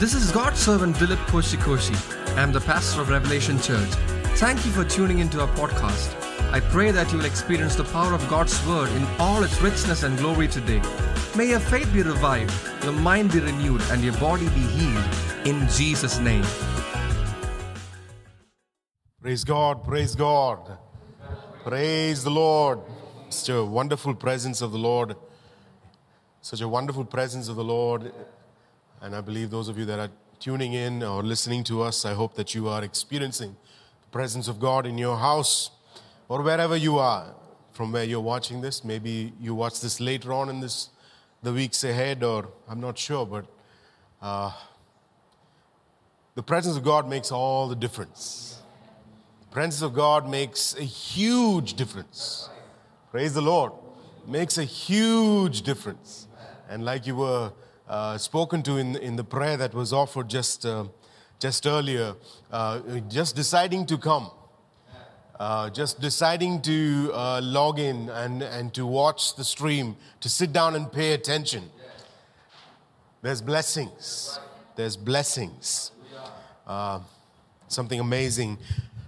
[0.00, 1.94] This is God's servant Dilip Koshikoshi.
[2.34, 3.90] I am the pastor of Revelation Church.
[4.38, 6.14] Thank you for tuning into our podcast.
[6.50, 10.02] I pray that you will experience the power of God's word in all its richness
[10.02, 10.80] and glory today.
[11.36, 12.50] May your faith be revived,
[12.82, 15.04] your mind be renewed, and your body be healed
[15.44, 16.46] in Jesus' name.
[19.20, 20.78] Praise God, praise God.
[21.62, 22.80] Praise the Lord.
[23.28, 25.14] Such a wonderful presence of the Lord.
[26.40, 28.14] Such a wonderful presence of the Lord.
[29.02, 32.14] And I believe those of you that are tuning in or listening to us, I
[32.14, 33.56] hope that you are experiencing
[34.02, 35.70] the presence of God in your house
[36.28, 37.34] or wherever you are
[37.72, 38.84] from where you're watching this.
[38.84, 40.90] Maybe you watch this later on in this
[41.42, 43.46] the weeks ahead, or I'm not sure, but
[44.20, 44.52] uh,
[46.34, 48.60] the presence of God makes all the difference.
[49.48, 52.50] The presence of God makes a huge difference.
[53.10, 53.72] Praise the Lord.
[54.26, 56.28] Makes a huge difference.
[56.68, 57.52] And like you were
[57.90, 60.84] uh, spoken to in, in the prayer that was offered just, uh,
[61.40, 62.14] just earlier,
[62.52, 64.30] uh, just deciding to come,
[65.40, 70.52] uh, just deciding to uh, log in and, and to watch the stream, to sit
[70.52, 71.68] down and pay attention.
[73.22, 74.38] There's blessings.
[74.76, 75.90] There's blessings.
[77.66, 78.58] Something amazing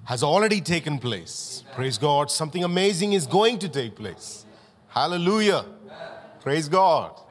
[0.05, 1.63] has already taken place.
[1.77, 2.33] Praise God.
[2.33, 4.45] Something amazing is going to take place.
[4.89, 5.65] Hallelujah.
[6.41, 7.22] Praise God.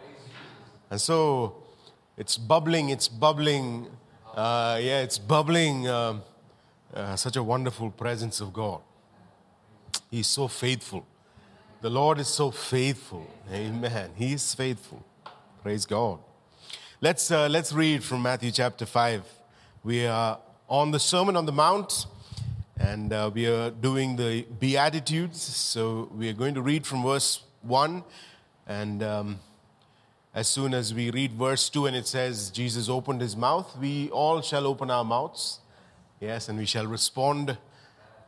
[0.91, 1.55] And so
[2.17, 3.87] it's bubbling, it's bubbling.
[4.35, 5.87] Uh, yeah, it's bubbling.
[5.87, 6.21] Um,
[6.93, 8.81] uh, such a wonderful presence of God.
[10.11, 11.07] He's so faithful.
[11.79, 13.25] The Lord is so faithful.
[13.49, 14.11] Amen.
[14.17, 15.01] He is faithful.
[15.63, 16.19] Praise God.
[16.99, 19.23] Let's, uh, let's read from Matthew chapter 5.
[19.85, 22.05] We are on the Sermon on the Mount
[22.77, 25.41] and uh, we are doing the Beatitudes.
[25.41, 28.03] So we are going to read from verse 1
[28.67, 29.01] and.
[29.01, 29.39] Um,
[30.33, 34.09] as soon as we read verse 2 and it says, Jesus opened his mouth, we
[34.11, 35.59] all shall open our mouths.
[36.21, 37.57] Yes, and we shall respond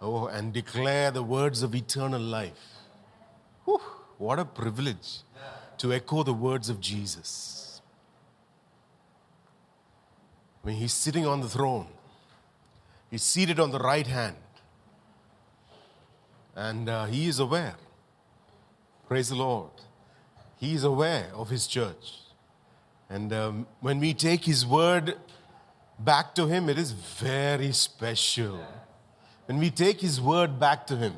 [0.01, 2.79] oh, and declare the words of eternal life.
[3.65, 3.79] Whew,
[4.17, 5.19] what a privilege
[5.77, 7.81] to echo the words of Jesus.
[10.63, 11.87] I mean, he's sitting on the throne,
[13.11, 14.35] he's seated on the right hand,
[16.55, 17.75] and uh, he is aware.
[19.07, 19.71] Praise the Lord.
[20.63, 22.19] He is aware of His church.
[23.09, 25.17] And um, when we take His word
[25.99, 28.65] back to Him, it is very special.
[29.47, 31.15] When we take His word back to Him,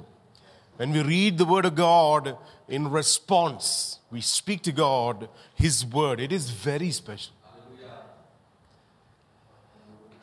[0.78, 2.36] when we read the Word of God
[2.68, 7.34] in response, we speak to God His word, it is very special.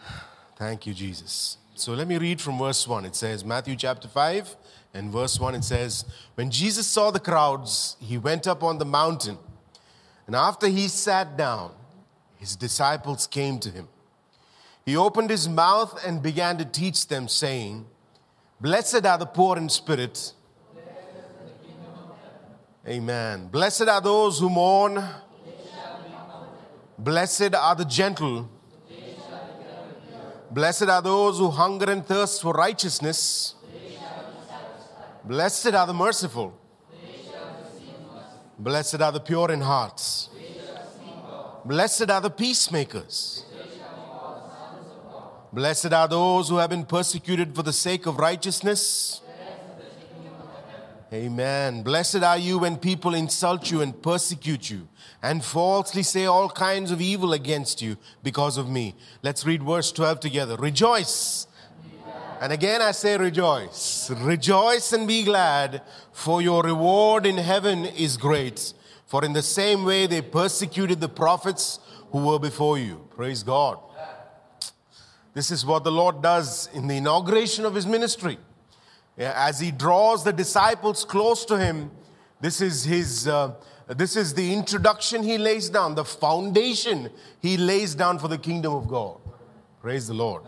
[0.56, 1.58] Thank you, Jesus.
[1.82, 3.06] So let me read from verse 1.
[3.06, 4.54] It says, Matthew chapter 5
[4.94, 6.04] and verse 1, it says,
[6.36, 9.36] When Jesus saw the crowds, he went up on the mountain.
[10.28, 11.72] And after he sat down,
[12.36, 13.88] his disciples came to him.
[14.86, 17.84] He opened his mouth and began to teach them, saying,
[18.60, 20.34] Blessed are the poor in spirit.
[22.86, 23.48] Amen.
[23.48, 25.02] Blessed are those who mourn.
[26.96, 28.48] Blessed are the gentle.
[30.52, 33.54] Blessed are those who hunger and thirst for righteousness.
[35.24, 36.52] Blessed are the merciful.
[38.58, 40.28] Blessed are the pure in heart.
[41.64, 43.46] Blessed are the peacemakers.
[45.54, 49.21] Blessed are those who have been persecuted for the sake of righteousness.
[51.12, 51.82] Amen.
[51.82, 54.88] Blessed are you when people insult you and persecute you
[55.22, 58.94] and falsely say all kinds of evil against you because of me.
[59.22, 60.56] Let's read verse 12 together.
[60.56, 61.46] Rejoice
[62.42, 64.10] and again I say rejoice.
[64.10, 68.72] Rejoice and be glad, for your reward in heaven is great.
[69.06, 71.78] For in the same way they persecuted the prophets
[72.10, 73.06] who were before you.
[73.14, 73.78] Praise God.
[75.34, 78.38] This is what the Lord does in the inauguration of his ministry.
[79.18, 81.90] As he draws the disciples close to him,
[82.40, 83.28] this is his.
[83.28, 83.54] Uh,
[83.88, 88.72] this is the introduction he lays down, the foundation he lays down for the kingdom
[88.72, 89.18] of God.
[89.80, 90.44] Praise the Lord.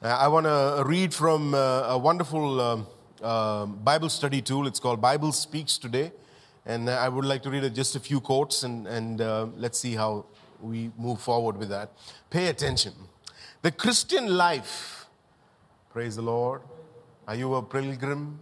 [0.00, 2.86] Uh, I want to read from uh, a wonderful um,
[3.22, 4.66] uh, Bible study tool.
[4.66, 6.12] It's called Bible Speaks Today.
[6.66, 9.94] And I would like to read just a few quotes and, and uh, let's see
[9.94, 10.26] how
[10.60, 11.90] we move forward with that.
[12.30, 12.92] Pay attention.
[13.62, 15.06] The Christian life,
[15.90, 16.62] praise the Lord.
[17.26, 18.38] Are you a pilgrim?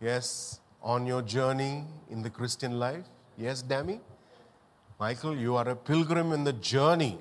[0.00, 3.04] Yes, on your journey in the Christian life?
[3.38, 4.00] Yes, Dammy?
[4.98, 7.18] Michael, you are a pilgrim in the journey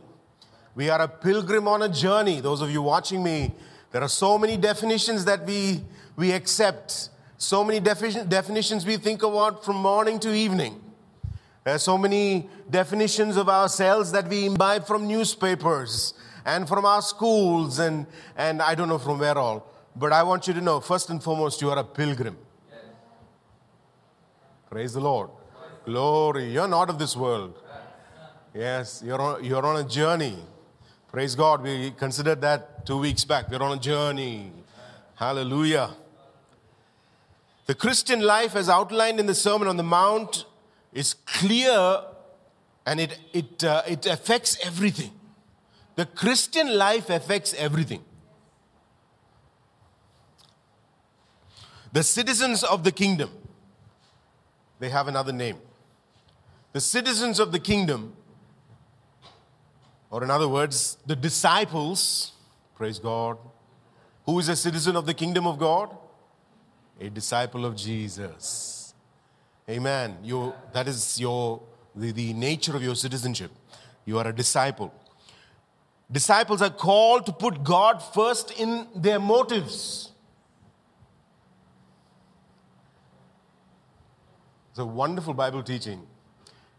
[0.73, 2.39] we are a pilgrim on a journey.
[2.39, 3.53] Those of you watching me,
[3.91, 5.83] there are so many definitions that we,
[6.15, 10.81] we accept, so many defi- definitions we think about from morning to evening.
[11.63, 16.13] There are so many definitions of ourselves that we imbibe from newspapers
[16.45, 18.07] and from our schools and,
[18.37, 19.67] and I don't know from where all.
[19.95, 22.37] But I want you to know, first and foremost, you are a pilgrim.
[24.69, 25.29] Praise the Lord.
[25.85, 26.51] Glory.
[26.51, 27.57] You're not of this world.
[28.53, 30.37] Yes, you're on, you're on a journey.
[31.11, 31.63] Praise God.
[31.63, 33.49] We considered that two weeks back.
[33.49, 34.51] We're on a journey.
[35.15, 35.91] Hallelujah.
[37.65, 40.45] The Christian life, as outlined in the Sermon on the Mount,
[40.93, 42.03] is clear
[42.85, 45.11] and it, it, uh, it affects everything.
[45.95, 48.03] The Christian life affects everything.
[51.91, 53.29] The citizens of the kingdom,
[54.79, 55.57] they have another name.
[56.73, 58.13] The citizens of the kingdom,
[60.09, 62.31] or in other words, the disciples,
[62.75, 63.37] praise God.
[64.25, 65.95] Who is a citizen of the kingdom of God?
[66.99, 68.93] A disciple of Jesus.
[69.69, 70.17] Amen.
[70.23, 71.61] You, that is your,
[71.95, 73.51] the, the nature of your citizenship.
[74.05, 74.93] You are a disciple.
[76.11, 80.10] Disciples are called to put God first in their motives.
[84.71, 86.01] It's a wonderful Bible teaching.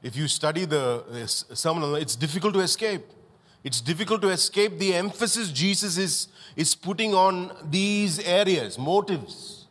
[0.03, 3.03] If you study the, sermon, it's difficult to escape.
[3.62, 9.67] It's difficult to escape the emphasis Jesus is, is putting on these areas, motives.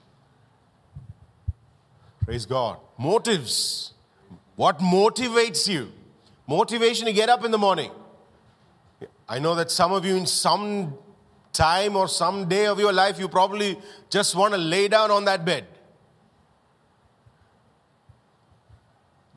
[2.23, 2.77] Praise God.
[2.97, 3.93] Motives.
[4.55, 5.91] What motivates you?
[6.47, 7.91] Motivation to get up in the morning.
[9.27, 10.93] I know that some of you, in some
[11.51, 13.79] time or some day of your life, you probably
[14.11, 15.65] just want to lay down on that bed.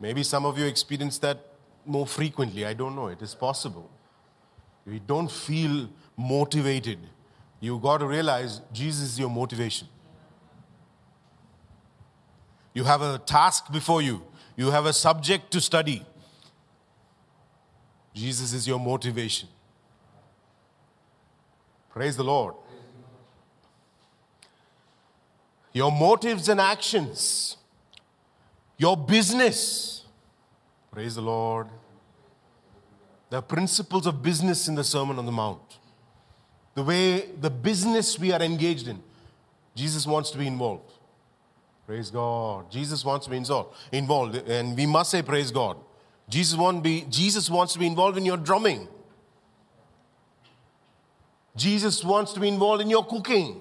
[0.05, 1.39] Maybe some of you experience that
[1.87, 2.67] more frequently.
[2.67, 3.07] I don't know.
[3.07, 3.91] It is possible.
[4.87, 6.99] You don't feel motivated,
[7.59, 9.89] you got to realize Jesus is your motivation.
[12.75, 14.21] You have a task before you,
[14.57, 16.05] you have a subject to study.
[18.13, 19.49] Jesus is your motivation.
[21.89, 22.55] Praise the Lord.
[25.73, 27.57] Your motives and actions,
[28.77, 30.05] your business.
[30.91, 31.69] Praise the Lord.
[33.31, 35.79] The principles of business in the Sermon on the Mount.
[36.75, 39.03] The way the business we are engaged in.
[39.75, 40.93] Jesus wants to be involved.
[41.87, 42.71] Praise God.
[42.71, 43.37] Jesus wants to be
[43.93, 44.37] involved.
[44.49, 45.77] And we must say, Praise God.
[46.29, 48.89] Jesus, want be, Jesus wants to be involved in your drumming.
[51.57, 53.61] Jesus wants to be involved in your cooking.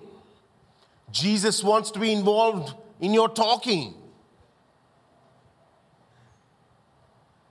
[1.12, 3.94] Jesus wants to be involved in your talking,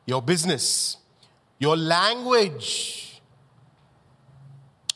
[0.06, 0.96] your business,
[1.58, 3.20] your language.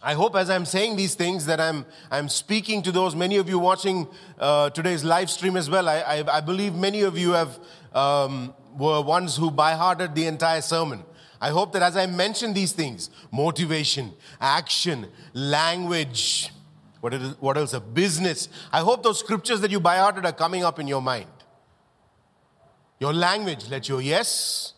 [0.03, 3.49] I hope as I'm saying these things that I'm, I'm speaking to those, many of
[3.49, 4.06] you watching
[4.38, 5.88] uh, today's live stream as well.
[5.88, 7.58] I, I, I believe many of you have,
[7.93, 11.03] um, were ones who by hearted the entire sermon.
[11.41, 16.50] I hope that as I mention these things motivation, action, language,
[17.00, 17.73] what, is, what else?
[17.73, 18.49] A business.
[18.73, 21.29] I hope those scriptures that you by hearted are coming up in your mind.
[22.99, 24.73] Your language, let your yes,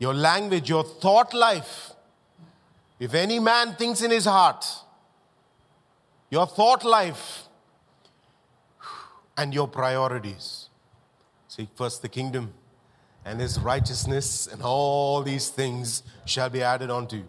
[0.00, 1.92] your language, your thought life.
[2.98, 4.66] If any man thinks in his heart,
[6.30, 7.44] your thought life,
[9.36, 10.68] and your priorities.
[11.48, 12.52] Seek first the kingdom
[13.24, 17.28] and his righteousness, and all these things shall be added unto you.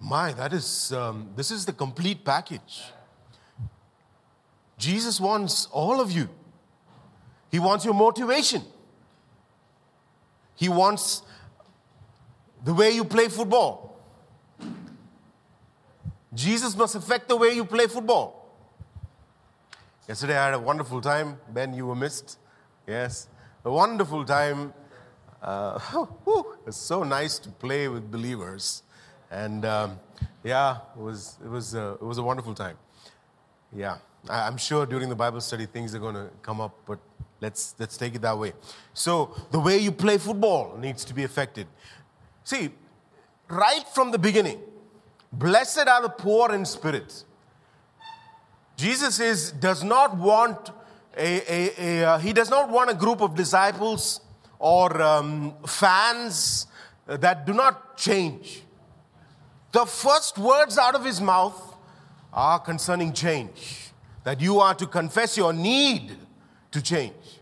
[0.00, 2.84] My, that is, um, this is the complete package.
[4.76, 6.28] Jesus wants all of you.
[7.50, 8.62] He wants your motivation.
[10.56, 11.22] He wants
[12.64, 14.00] the way you play football.
[16.32, 18.40] Jesus must affect the way you play football.
[20.08, 21.38] Yesterday I had a wonderful time.
[21.48, 22.38] Ben, you were missed.
[22.86, 23.28] Yes
[23.64, 24.72] a wonderful time.
[25.42, 25.78] Uh,
[26.66, 28.82] it's so nice to play with believers.
[29.30, 29.98] And um,
[30.42, 32.76] yeah, it was, it, was, uh, it was a wonderful time.
[33.72, 36.98] Yeah, I, I'm sure during the Bible study things are going to come up, but
[37.40, 38.52] let's, let's take it that way.
[38.92, 41.66] So, the way you play football needs to be affected.
[42.44, 42.70] See,
[43.48, 44.60] right from the beginning,
[45.32, 47.24] blessed are the poor in spirit.
[48.76, 50.70] Jesus is, does not want
[51.16, 54.20] a, a, a, uh, he does not want a group of disciples
[54.58, 56.66] or um, fans
[57.06, 58.62] that do not change.
[59.72, 61.76] The first words out of his mouth
[62.32, 63.90] are concerning change,
[64.24, 66.16] that you are to confess your need
[66.72, 67.40] to change.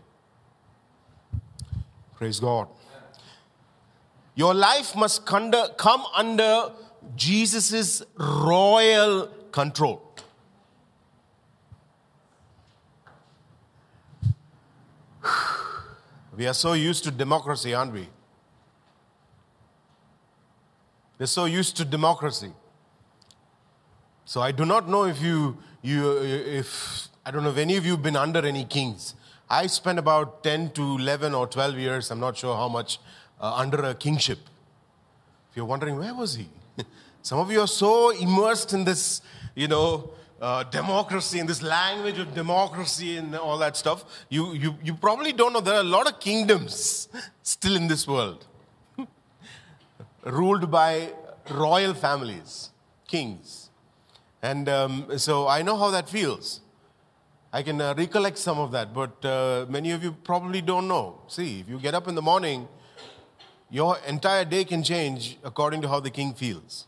[2.15, 2.67] Praise God.
[4.35, 6.71] Your life must come under
[7.15, 10.01] Jesus' royal control.
[16.35, 18.09] We are so used to democracy, aren't we?
[21.19, 22.51] We're so used to democracy.
[24.25, 27.85] So I do not know if you, you if I don't know if any of
[27.85, 29.15] you have been under any kings.
[29.49, 32.99] I spent about 10 to 11 or 12 years, I'm not sure how much,
[33.43, 34.39] uh, under a kingship.
[35.51, 36.47] If you're wondering, where was he?
[37.21, 39.21] Some of you are so immersed in this,
[39.53, 44.05] you know, uh, democracy and this language of democracy and all that stuff.
[44.29, 47.09] You, you, you probably don't know there are a lot of kingdoms
[47.43, 48.47] still in this world,
[50.23, 51.11] ruled by
[51.51, 52.69] royal families,
[53.07, 53.69] kings.
[54.41, 56.61] And um, so I know how that feels.
[57.51, 61.21] I can uh, recollect some of that, but uh, many of you probably don't know.
[61.27, 62.67] See, if you get up in the morning,
[63.73, 66.85] your entire day can change according to how the king feels.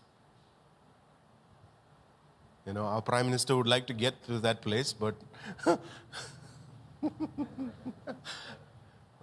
[2.68, 5.16] You know, our prime minister would like to get to that place, but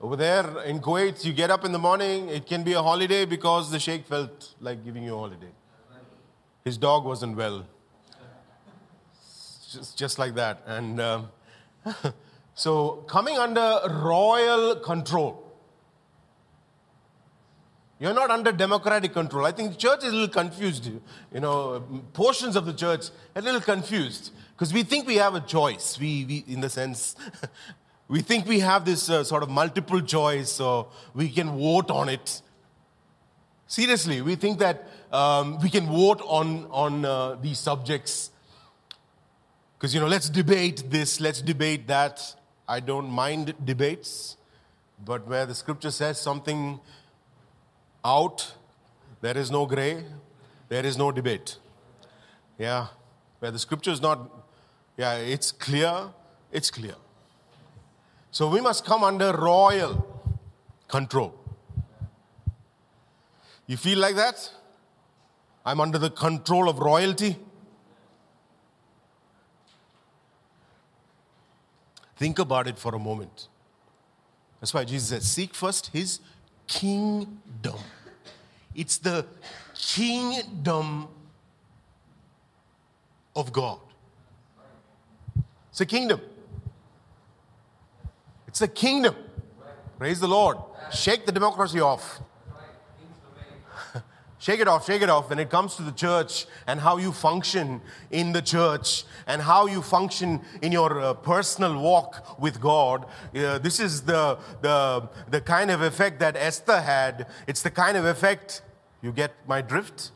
[0.01, 3.25] over there in Kuwait, you get up in the morning, it can be a holiday
[3.25, 5.53] because the sheikh felt like giving you a holiday.
[6.65, 7.65] His dog wasn't well.
[9.71, 10.63] Just, just like that.
[10.67, 11.29] And um,
[12.55, 15.42] so, coming under royal control.
[18.03, 19.47] You're not under democratic control.
[19.47, 20.91] I think the church is a little confused.
[21.33, 25.37] You know, portions of the church are a little confused because we think we have
[25.37, 26.01] a choice.
[26.01, 27.15] We, we in the sense,
[28.09, 32.09] we think we have this uh, sort of multiple choice, so we can vote on
[32.09, 32.43] it.
[33.69, 38.33] Seriously, we think that um, we can vote on on uh, these subjects
[39.79, 42.35] because you know, let's debate this, let's debate that.
[42.67, 44.37] I don't mind debates,
[45.05, 46.81] but where the scripture says something
[48.05, 48.55] out,
[49.21, 50.05] there is no gray,
[50.69, 51.57] there is no debate.
[52.59, 52.89] Yeah,
[53.39, 54.31] where the scripture is not,
[54.97, 56.09] yeah, it's clear,
[56.51, 56.95] it's clear.
[58.31, 60.07] So we must come under royal
[60.89, 61.35] control.
[63.67, 64.51] You feel like that?
[65.65, 67.37] I'm under the control of royalty.
[72.17, 73.49] Think about it for a moment.
[74.61, 76.21] That's why Jesus says, Seek first his
[76.67, 77.79] kingdom.
[78.75, 79.27] It's the
[79.75, 81.09] kingdom
[83.35, 83.79] of God.
[85.71, 86.21] It's a kingdom.
[88.47, 89.15] It's a kingdom.
[89.99, 90.59] Praise the Lord.
[90.93, 92.21] Shake the democracy off.
[94.43, 97.13] Shake it off, shake it off when it comes to the church and how you
[97.13, 97.81] function
[98.11, 103.05] in the church and how you function in your uh, personal walk with God.
[103.37, 107.29] Uh, this is the, the, the kind of effect that Esther had.
[107.47, 108.63] It's the kind of effect,
[109.01, 110.11] you get my drift?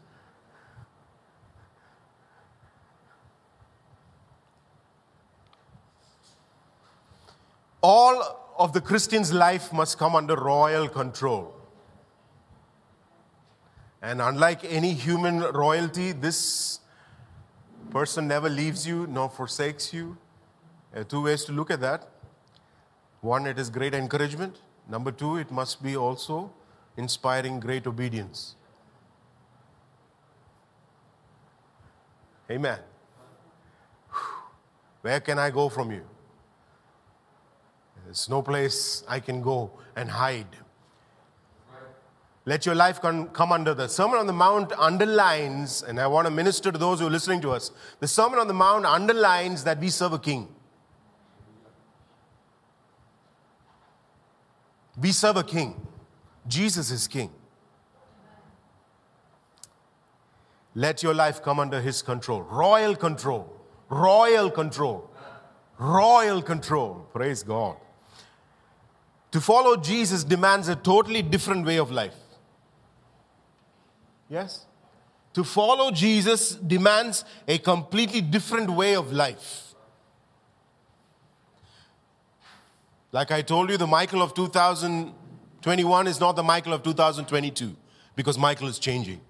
[7.81, 11.56] All of the Christian's life must come under royal control.
[14.03, 16.81] And unlike any human royalty, this
[17.91, 20.17] person never leaves you nor forsakes you.
[20.93, 22.09] There are two ways to look at that.
[23.21, 24.61] One, it is great encouragement.
[24.89, 26.53] Number two, it must be also
[26.97, 28.55] inspiring great obedience.
[32.51, 32.79] Amen.
[35.03, 36.03] Where can I go from you?
[38.05, 40.47] There's no place I can go and hide.
[42.49, 46.31] Let your life come under the Sermon on the Mount underlines, and I want to
[46.31, 47.73] minister to those who are listening to us.
[47.99, 50.47] The Sermon on the Mount underlines that we serve a king.
[54.97, 55.89] We serve a king.
[56.47, 57.33] Jesus is king.
[60.77, 62.43] Let your life come under his control.
[62.43, 63.53] Royal control.
[63.89, 65.11] Royal control.
[65.79, 67.09] Royal control.
[67.13, 67.77] Praise God.
[69.33, 72.15] To follow Jesus demands a totally different way of life.
[74.29, 74.67] Yes?
[75.35, 79.75] To follow Jesus demands a completely different way of life.
[83.13, 87.77] Like I told you, the Michael of 2021 is not the Michael of 2022
[88.15, 89.21] because Michael is changing.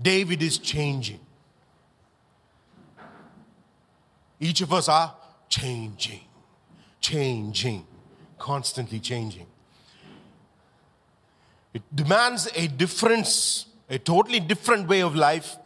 [0.00, 1.20] David is changing.
[4.38, 5.14] Each of us are
[5.48, 6.22] changing,
[7.00, 7.86] changing,
[8.38, 9.46] constantly changing.
[11.72, 15.56] It demands a difference, a totally different way of life.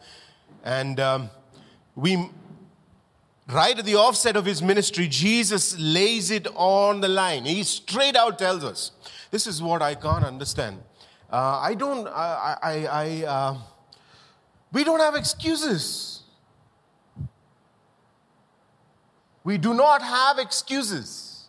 [0.63, 1.29] And um,
[1.95, 2.29] we,
[3.51, 7.45] right at the offset of his ministry, Jesus lays it on the line.
[7.45, 8.91] He straight out tells us,
[9.31, 10.79] This is what I can't understand.
[11.31, 13.57] Uh, I don't, I, I, I uh,
[14.71, 16.21] we don't have excuses.
[19.43, 21.47] We do not have excuses.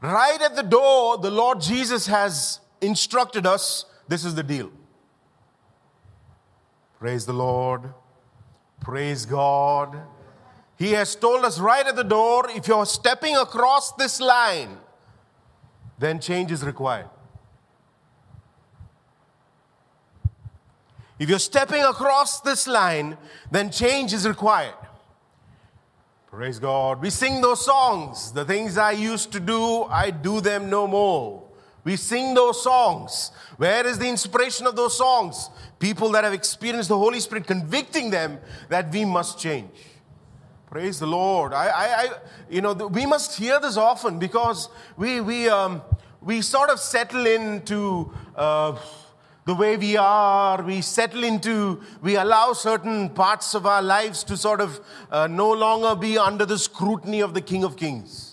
[0.00, 4.70] Right at the door, the Lord Jesus has instructed us this is the deal.
[6.98, 7.92] Praise the Lord.
[8.80, 10.00] Praise God.
[10.76, 14.78] He has told us right at the door if you're stepping across this line,
[15.98, 17.10] then change is required.
[21.18, 23.18] If you're stepping across this line,
[23.50, 24.74] then change is required.
[26.28, 27.00] Praise God.
[27.00, 28.32] We sing those songs.
[28.32, 31.47] The things I used to do, I do them no more.
[31.88, 33.30] We sing those songs.
[33.56, 35.48] Where is the inspiration of those songs?
[35.78, 39.70] People that have experienced the Holy Spirit convicting them that we must change.
[40.70, 41.54] Praise the Lord.
[41.54, 42.08] I, I, I
[42.50, 44.68] you know, we must hear this often because
[44.98, 45.80] we, we, um,
[46.20, 48.76] we sort of settle into uh,
[49.46, 50.62] the way we are.
[50.62, 54.78] We settle into, we allow certain parts of our lives to sort of
[55.10, 58.27] uh, no longer be under the scrutiny of the King of Kings.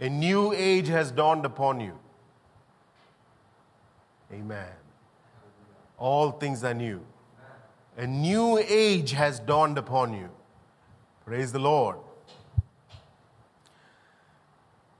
[0.00, 1.98] A new age has dawned upon you.
[4.32, 4.72] Amen.
[5.98, 7.04] All things are new.
[7.98, 10.30] A new age has dawned upon you.
[11.26, 11.96] Praise the Lord.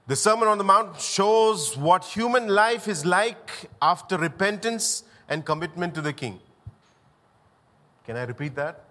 [0.05, 5.95] The Sermon on the Mount shows what human life is like after repentance and commitment
[5.95, 6.39] to the King.
[8.05, 8.83] Can I repeat that?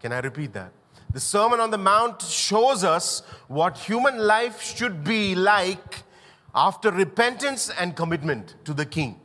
[0.00, 0.70] Can I repeat that?
[1.12, 6.04] The Sermon on the Mount shows us what human life should be like
[6.54, 9.20] after repentance and commitment to the King.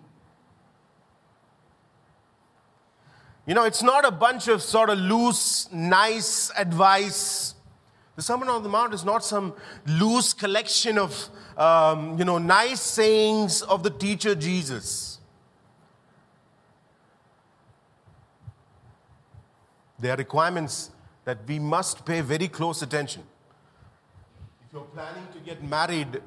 [3.45, 7.55] You know, it's not a bunch of sort of loose, nice advice.
[8.17, 9.53] The Sermon on the Mount is not some
[9.85, 15.21] loose collection of, um, you know, nice sayings of the teacher Jesus.
[19.99, 20.91] They are requirements
[21.27, 23.21] that we must pay very close attention.
[24.65, 26.21] If you're planning to get married,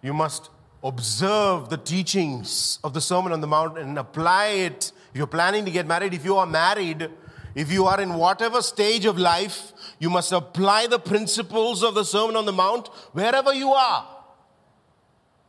[0.00, 0.48] you must
[0.82, 4.92] observe the teachings of the Sermon on the Mount and apply it.
[5.10, 7.10] If you're planning to get married, if you are married,
[7.54, 12.02] if you are in whatever stage of life, you must apply the principles of the
[12.02, 14.08] Sermon on the Mount wherever you are.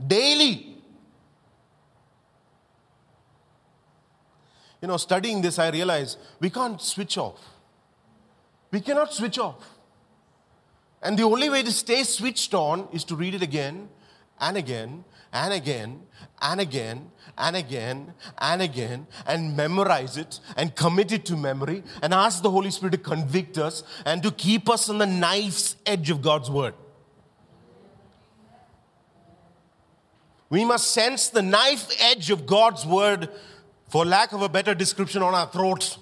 [0.05, 0.81] Daily.
[4.81, 7.54] You know, studying this, I realize we can't switch off.
[8.75, 9.55] We cannot switch off.
[11.01, 13.87] And the only way to stay switched on is to read it again
[14.37, 16.01] and again and again
[16.41, 22.13] and again and again and again and memorize it and commit it to memory and
[22.13, 26.09] ask the Holy Spirit to convict us and to keep us on the knife's edge
[26.09, 26.73] of God's word.
[30.49, 33.29] We must sense the knife edge of God's word,
[33.87, 35.97] for lack of a better description, on our throats.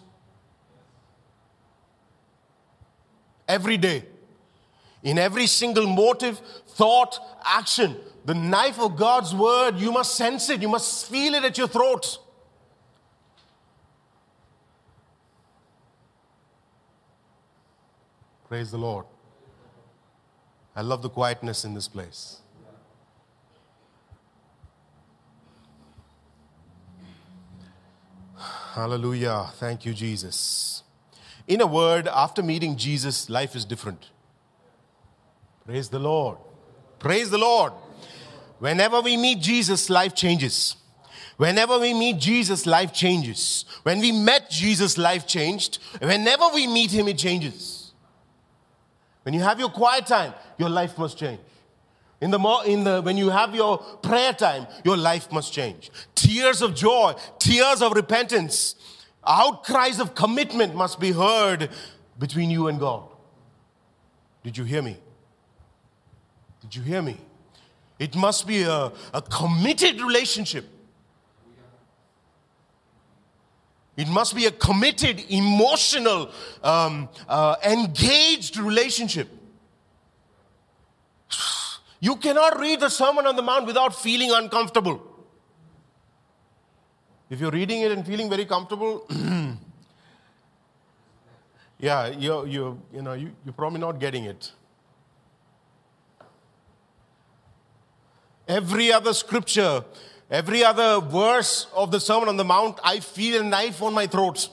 [3.48, 4.06] Every day.
[5.04, 10.62] In every single motive, thought, action, the knife of God's word, you must sense it,
[10.62, 12.20] you must feel it at your throat.
[18.48, 19.06] Praise the Lord.
[20.76, 22.40] I love the quietness in this place.
[28.74, 29.52] Hallelujah.
[29.56, 30.73] Thank you, Jesus.
[31.48, 34.10] In a word, after meeting Jesus, life is different.
[35.66, 36.38] Praise the Lord.
[37.00, 37.74] Praise the Lord.
[38.60, 40.78] Whenever we meet Jesus, life changes.
[41.38, 43.66] Whenever we meet Jesus, life changes.
[43.84, 45.80] When we met Jesus, life changed.
[46.00, 47.92] Whenever we meet him, it changes.
[49.24, 51.40] When you have your quiet time, your life must change.
[52.22, 55.92] In the, mo- in the, when you have your prayer time, your life must change.
[56.16, 58.76] Tears of joy, tears of repentance,
[59.26, 61.70] Outcries of commitment must be heard
[62.20, 63.04] between you and God.
[64.44, 64.98] Did you hear me?
[66.62, 67.18] Did you hear me?
[68.00, 70.66] It must be a, a committed relationship.
[73.96, 76.32] It must be a committed, emotional,
[76.64, 79.30] um, uh, engaged relationship.
[82.00, 85.13] You cannot read the Sermon on the Mount without feeling uncomfortable.
[87.34, 89.08] If you're reading it and feeling very comfortable,
[91.80, 94.52] yeah, you're, you you know, you, you're probably not getting it.
[98.48, 99.84] Every other scripture,
[100.30, 104.06] every other verse of the Sermon on the Mount, I feel a knife on my
[104.06, 104.50] throat.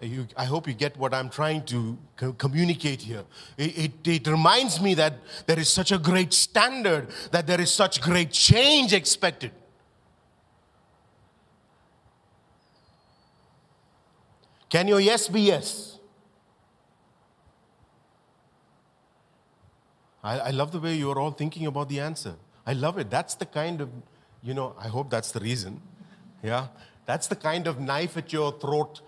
[0.00, 3.24] You, I hope you get what I'm trying to co- communicate here.
[3.58, 5.14] It, it, it reminds me that
[5.46, 9.50] there is such a great standard, that there is such great change expected.
[14.74, 16.00] Can your yes be yes?
[20.20, 22.34] I, I love the way you're all thinking about the answer.
[22.66, 23.08] I love it.
[23.08, 23.88] That's the kind of,
[24.42, 25.80] you know, I hope that's the reason.
[26.42, 26.66] Yeah?
[27.06, 29.00] That's the kind of knife at your throat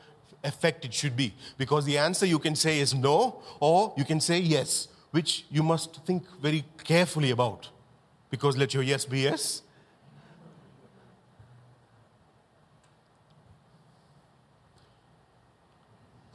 [0.45, 1.35] effect it should be.
[1.59, 5.65] Because the answer you can say is no, or you can say yes, which you
[5.65, 7.71] must think very carefully about.
[8.31, 9.63] Because let your yes be yes.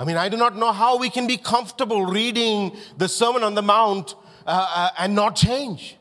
[0.01, 3.53] I mean, I do not know how we can be comfortable reading the Sermon on
[3.53, 4.15] the Mount
[4.47, 5.95] uh, uh, and not change.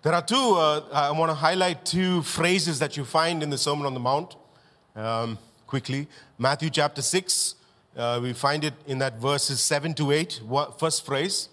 [0.00, 3.58] There are two, uh, I want to highlight two phrases that you find in the
[3.58, 4.36] Sermon on the Mount
[4.96, 6.08] um, quickly.
[6.38, 7.56] Matthew chapter 6,
[7.94, 10.40] uh, we find it in that verses 7 to 8.
[10.78, 11.50] First phrase.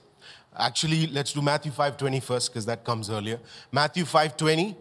[0.57, 3.39] Actually, let's do Matthew 5.20 first because that comes earlier.
[3.71, 4.75] Matthew 5.20,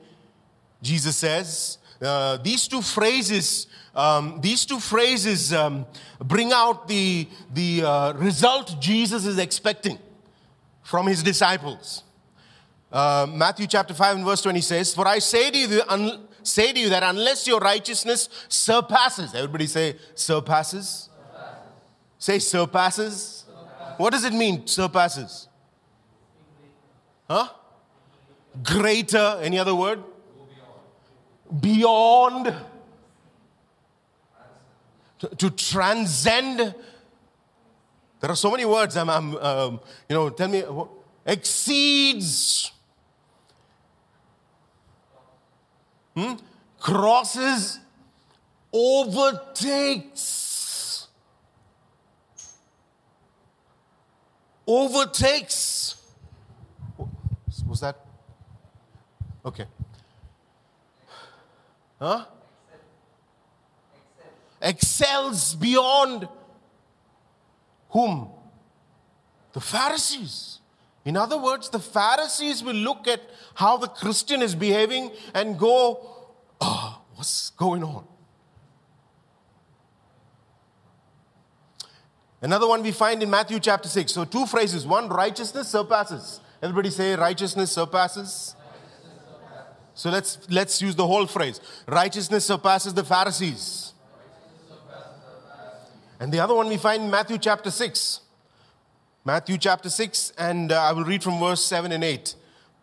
[0.81, 5.87] Jesus says, uh, these two phrases, um, these two phrases um,
[6.19, 9.99] bring out the, the uh, result Jesus is expecting
[10.83, 12.03] from his disciples.
[12.93, 16.73] Uh, Matthew chapter 5 and verse 20 says, For I say to, you, un- say
[16.73, 21.09] to you that unless your righteousness surpasses, everybody say surpasses.
[21.09, 21.59] surpasses.
[22.19, 23.45] Say surpasses.
[23.47, 23.99] surpasses.
[23.99, 25.49] What does it mean, surpasses?
[27.29, 27.49] Huh?
[28.63, 30.03] Greater, any other word?
[31.61, 32.55] Beyond.
[35.21, 36.75] To, to transcend.
[38.21, 38.97] There are so many words.
[38.97, 40.65] I'm, I'm um, you know, tell me,
[41.27, 42.73] exceeds.
[46.17, 46.35] Hmm?
[46.79, 47.81] Crosses,
[48.73, 50.29] overtakes.
[54.67, 55.97] Overtakes.
[57.67, 57.97] Was that?
[59.45, 59.67] Okay.
[61.99, 62.25] Huh?
[64.63, 66.29] Excels beyond
[67.91, 68.31] whom?
[69.53, 70.61] The Pharisees.
[71.05, 73.21] In other words, the Pharisees will look at
[73.55, 76.01] how the Christian is behaving and go,
[76.61, 78.07] oh, what's going on?
[82.41, 84.13] Another one we find in Matthew chapter 6.
[84.13, 84.87] So, two phrases.
[84.87, 86.41] One, righteousness surpasses.
[86.63, 88.54] Everybody say, righteousness surpasses.
[89.95, 91.61] So let's, let's use the whole phrase.
[91.87, 93.93] Righteousness surpasses the Pharisees.
[96.19, 98.21] And the other one we find in Matthew chapter 6.
[99.25, 102.35] Matthew chapter 6, and uh, I will read from verse 7 and 8.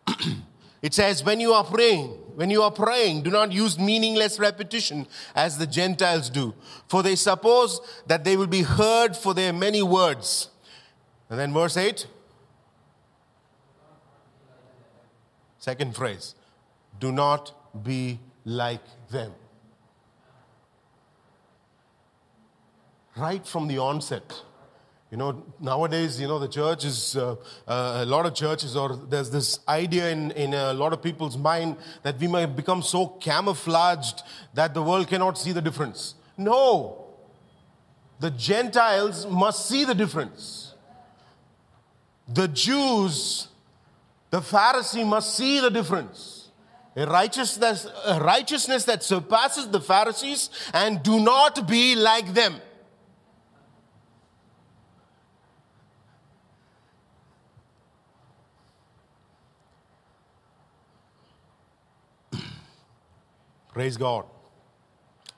[0.82, 5.06] it says, When you are praying, when you are praying, do not use meaningless repetition
[5.36, 6.56] as the Gentiles do,
[6.88, 10.50] for they suppose that they will be heard for their many words.
[11.30, 12.08] And then verse 8
[15.60, 16.34] Second phrase
[17.02, 17.52] do not
[17.84, 19.34] be like them.
[23.18, 24.42] Right from the onset.
[25.12, 27.36] You know, nowadays, you know, the church is, uh,
[27.68, 31.38] uh, a lot of churches, or there's this idea in, in a lot of people's
[31.38, 36.16] mind that we might become so camouflaged that the world cannot see the difference.
[36.38, 37.08] No.
[38.22, 40.74] The Gentiles must see the difference.
[42.30, 43.50] The Jews
[44.32, 46.41] the Pharisee must see the difference.
[46.96, 52.56] A righteousness, a righteousness that surpasses the Pharisees and do not be like them.
[63.72, 64.26] Praise God.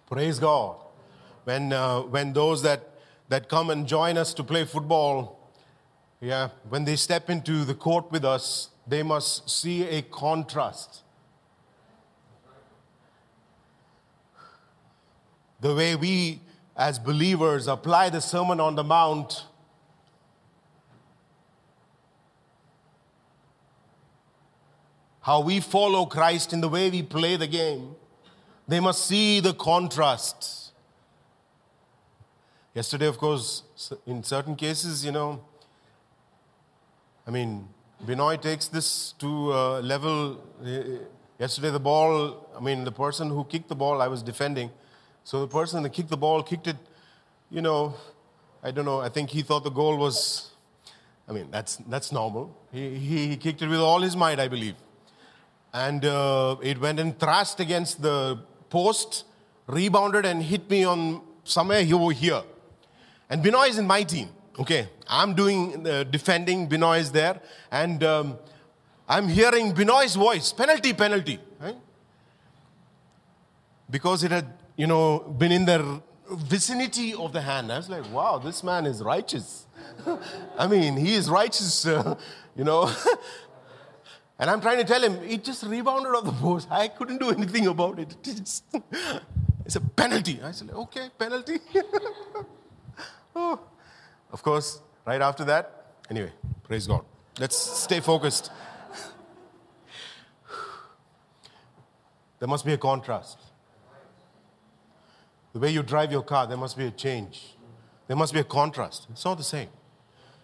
[0.08, 0.78] Praise God.
[1.44, 2.96] When, uh, when those that,
[3.30, 5.52] that come and join us to play football,
[6.20, 11.03] yeah, when they step into the court with us, they must see a contrast.
[15.64, 16.42] The way we,
[16.76, 19.46] as believers, apply the Sermon on the Mount.
[25.22, 27.96] How we follow Christ in the way we play the game.
[28.68, 30.74] They must see the contrast.
[32.74, 33.64] Yesterday, of course,
[34.06, 35.46] in certain cases, you know,
[37.26, 37.70] I mean,
[38.06, 40.44] Binoy takes this to a level.
[40.62, 40.98] Eh, eh,
[41.40, 44.70] yesterday, the ball, I mean, the person who kicked the ball, I was defending.
[45.24, 46.78] So the person that kicked the ball kicked it,
[47.50, 47.96] you know,
[48.62, 50.52] I don't know, I think he thought the goal was,
[51.28, 52.56] I mean, that's, that's normal.
[52.72, 54.76] He, he, he kicked it with all his might, I believe.
[55.74, 59.26] And uh, it went and thrashed against the post,
[59.68, 62.44] rebounded, and hit me on somewhere over here.
[63.30, 64.30] And Binoy is in my team.
[64.60, 66.70] Okay, I'm doing uh, defending.
[66.70, 68.38] Binoy is there, and um,
[69.10, 70.54] I'm hearing Binoy's voice.
[70.54, 71.40] Penalty, penalty.
[71.60, 71.76] Right?
[73.90, 77.72] Because it had, you know, been in the vicinity of the hand.
[77.72, 79.68] I was like, wow, this man is righteous.
[80.58, 82.16] I mean, he is righteous, uh,
[82.56, 82.92] you know.
[84.40, 86.68] and I'm trying to tell him, it just rebounded off the post.
[86.72, 88.16] I couldn't do anything about it.
[88.26, 88.64] It's,
[89.66, 90.40] it's a penalty.
[90.44, 91.60] I said, okay, penalty.
[93.36, 93.60] oh.
[94.32, 96.32] Of course, right after that, anyway,
[96.64, 97.06] praise God.
[97.40, 98.52] Let's stay focused.
[102.40, 103.43] there must be a contrast.
[105.54, 107.56] The way you drive your car, there must be a change.
[108.08, 109.08] There must be a contrast.
[109.12, 109.70] It's not the same.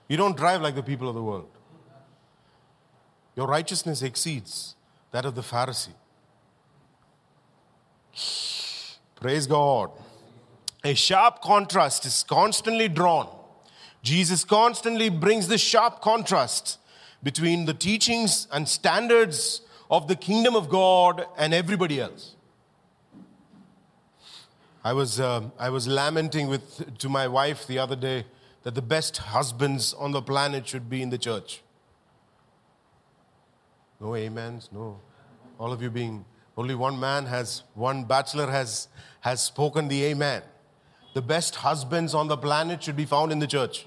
[0.07, 1.49] You don't drive like the people of the world.
[3.35, 4.75] Your righteousness exceeds
[5.11, 5.93] that of the Pharisee.
[9.15, 9.91] Praise God.
[10.83, 13.27] A sharp contrast is constantly drawn.
[14.01, 16.79] Jesus constantly brings the sharp contrast
[17.21, 22.35] between the teachings and standards of the kingdom of God and everybody else.
[24.83, 28.25] I was, uh, I was lamenting with, to my wife the other day
[28.63, 31.61] that the best husbands on the planet should be in the church.
[33.99, 34.99] No amens, no.
[35.59, 36.23] All of you being,
[36.55, 38.87] only one man has, one bachelor has,
[39.21, 40.43] has spoken the amen.
[41.13, 43.85] The best husbands on the planet should be found in the church.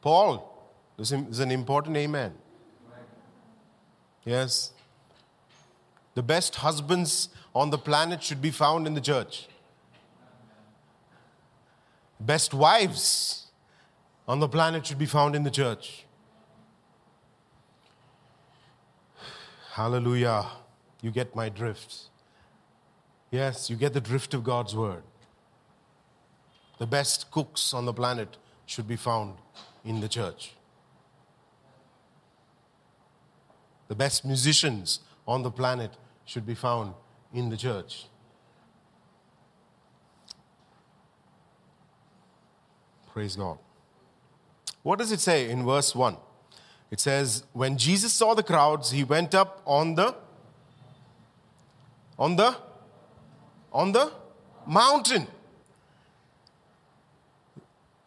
[0.00, 2.32] Paul, this is an important amen.
[4.24, 4.72] Yes.
[6.14, 9.48] The best husbands on the planet should be found in the church.
[12.20, 13.46] Best wives
[14.28, 16.04] on the planet should be found in the church.
[19.72, 20.44] Hallelujah.
[21.00, 22.10] You get my drift.
[23.30, 25.02] Yes, you get the drift of God's word.
[26.78, 29.38] The best cooks on the planet should be found
[29.82, 30.52] in the church.
[33.88, 35.92] The best musicians on the planet
[36.26, 36.92] should be found
[37.36, 38.06] in the church.
[43.12, 43.58] Praise God.
[44.82, 46.16] What does it say in verse 1?
[46.90, 50.14] It says, When Jesus saw the crowds, he went up on the
[52.18, 52.56] on the
[53.70, 54.10] on the
[54.66, 55.26] mountain.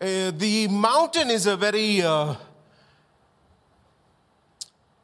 [0.01, 2.33] Uh, the mountain is a very uh,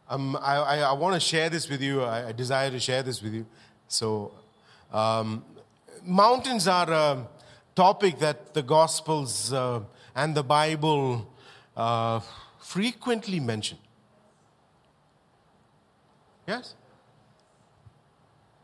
[0.08, 2.02] um, I, I, I want to share this with you.
[2.04, 3.46] I, I, desire to share this with you.
[3.88, 4.32] So,
[4.92, 5.44] um,
[6.04, 7.28] mountains are a
[7.76, 9.82] topic that the Gospels uh,
[10.16, 11.28] and the Bible
[11.76, 12.22] uh,
[12.60, 13.78] frequently mention.
[16.48, 16.76] Yes?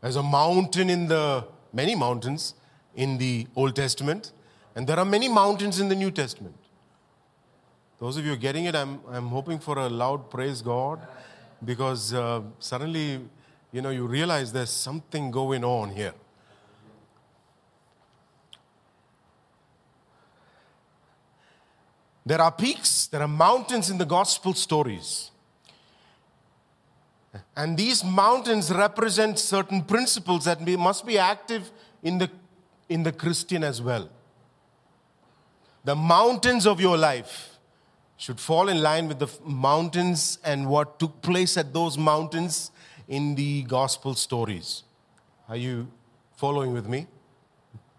[0.00, 2.54] There's a mountain in the, many mountains
[2.94, 4.32] in the Old Testament,
[4.74, 6.56] and there are many mountains in the New Testament.
[7.98, 11.06] Those of you getting it, I'm, I'm hoping for a loud praise God
[11.64, 13.20] because uh, suddenly
[13.72, 16.12] you know, you realize there's something going on here.
[22.24, 25.30] There are peaks, there are mountains in the gospel stories.
[27.56, 31.70] And these mountains represent certain principles that must be active
[32.02, 32.30] in the,
[32.88, 34.08] in the Christian as well.
[35.84, 37.58] The mountains of your life
[38.18, 42.70] should fall in line with the mountains and what took place at those mountains
[43.08, 44.84] in the gospel stories.
[45.48, 45.88] Are you
[46.36, 47.06] following with me?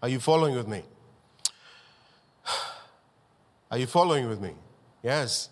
[0.02, 0.82] Are you following with me?
[3.70, 4.52] Are you following with me?
[5.02, 5.48] Yes.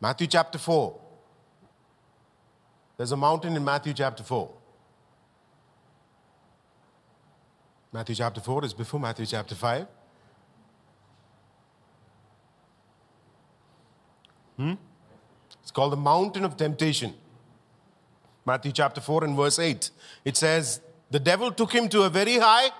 [0.00, 0.98] Matthew chapter 4.
[2.96, 4.50] There's a mountain in Matthew chapter 4.
[7.92, 9.86] Matthew chapter 4 is before Matthew chapter 5.
[14.56, 14.74] Hmm?
[15.62, 17.14] It's called the mountain of temptation.
[18.48, 19.90] Matthew chapter 4 and verse 8.
[20.24, 20.80] It says,
[21.10, 22.70] The devil took him to a very high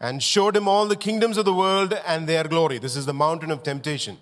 [0.00, 2.78] and showed him all the kingdoms of the world and their glory.
[2.78, 4.18] This is the mountain of temptation.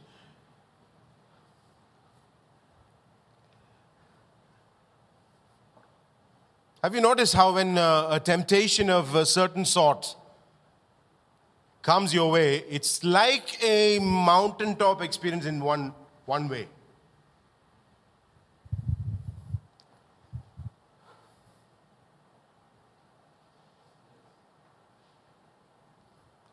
[6.85, 10.15] Have you noticed how, when uh, a temptation of a certain sort
[11.81, 15.95] comes your way, it's like a mountaintop experience in one,
[16.27, 16.69] one way?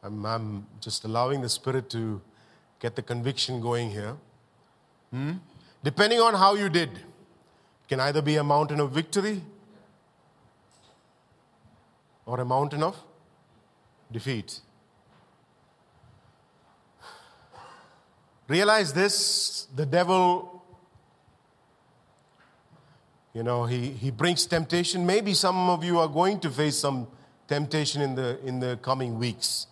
[0.06, 2.22] I'm, I'm just allowing the Spirit to
[2.80, 4.16] get the conviction going here.
[5.12, 5.32] Hmm?
[5.84, 6.92] Depending on how you did,
[7.90, 9.42] can either be a mountain of victory
[12.26, 12.96] or a mountain of
[14.12, 14.60] defeat.
[18.48, 20.64] Realize this the devil,
[23.34, 25.04] you know, he, he brings temptation.
[25.04, 27.08] Maybe some of you are going to face some
[27.48, 29.66] temptation in the, in the coming weeks.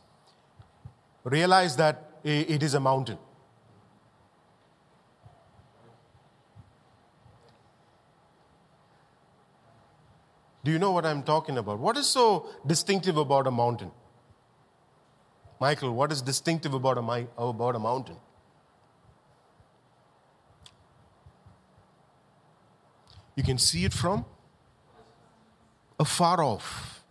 [1.23, 3.17] Realize that it is a mountain.
[10.63, 11.79] Do you know what I'm talking about?
[11.79, 13.91] What is so distinctive about a mountain?
[15.59, 18.17] Michael, what is distinctive about a, about a mountain?
[23.35, 24.25] You can see it from
[25.99, 27.03] afar off.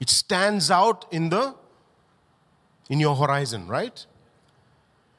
[0.00, 1.54] It stands out in the
[2.88, 4.04] in your horizon, right?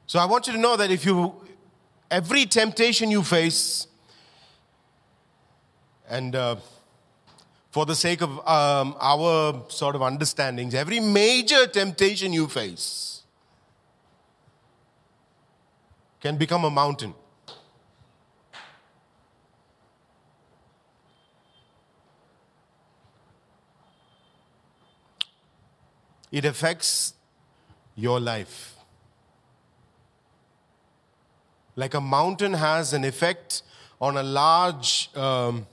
[0.07, 1.35] So I want you to know that if you
[2.11, 3.87] every temptation you face,
[6.07, 6.57] and uh,
[7.71, 13.23] for the sake of um, our sort of understandings, every major temptation you face
[16.21, 17.13] can become a mountain.
[26.31, 27.14] It affects
[27.95, 28.75] your life.
[31.75, 33.63] Like a mountain has an effect
[33.99, 35.65] on a large, um,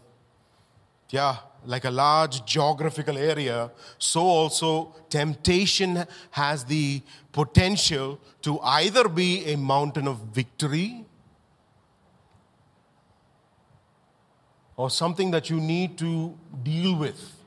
[1.11, 9.45] yeah, like a large geographical area, so also temptation has the potential to either be
[9.53, 11.05] a mountain of victory
[14.77, 17.42] or something that you need to deal with.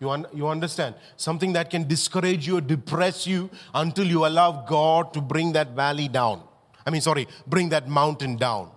[0.00, 0.94] You, un- you understand?
[1.16, 5.70] Something that can discourage you or depress you until you allow God to bring that
[5.70, 6.42] valley down.
[6.86, 8.70] I mean, sorry, bring that mountain down.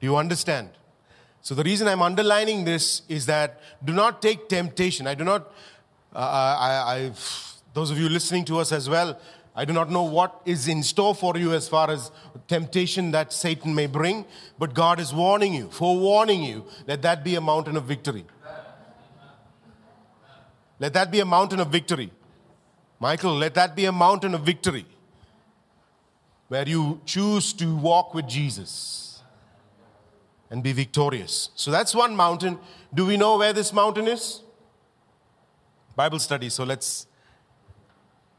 [0.00, 0.70] Do you understand?
[1.40, 5.06] So, the reason I'm underlining this is that do not take temptation.
[5.06, 5.52] I do not,
[6.14, 7.12] uh, I, I,
[7.74, 9.18] those of you listening to us as well,
[9.54, 12.10] I do not know what is in store for you as far as
[12.48, 14.24] temptation that Satan may bring,
[14.58, 18.24] but God is warning you, forewarning you, let that be a mountain of victory.
[20.82, 22.10] Let that be a mountain of victory.
[22.98, 24.84] Michael, let that be a mountain of victory
[26.48, 29.22] where you choose to walk with Jesus
[30.50, 31.50] and be victorious.
[31.54, 32.58] So that's one mountain.
[32.92, 34.40] Do we know where this mountain is?
[35.94, 36.48] Bible study.
[36.48, 37.06] So let's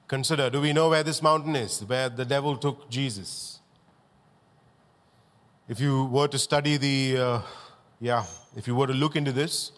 [0.10, 1.82] consider do we know where this mountain is?
[1.86, 3.62] Where the devil took Jesus?
[5.70, 7.42] If you were to study the, uh,
[8.02, 8.26] yeah,
[8.58, 9.72] if you were to look into this,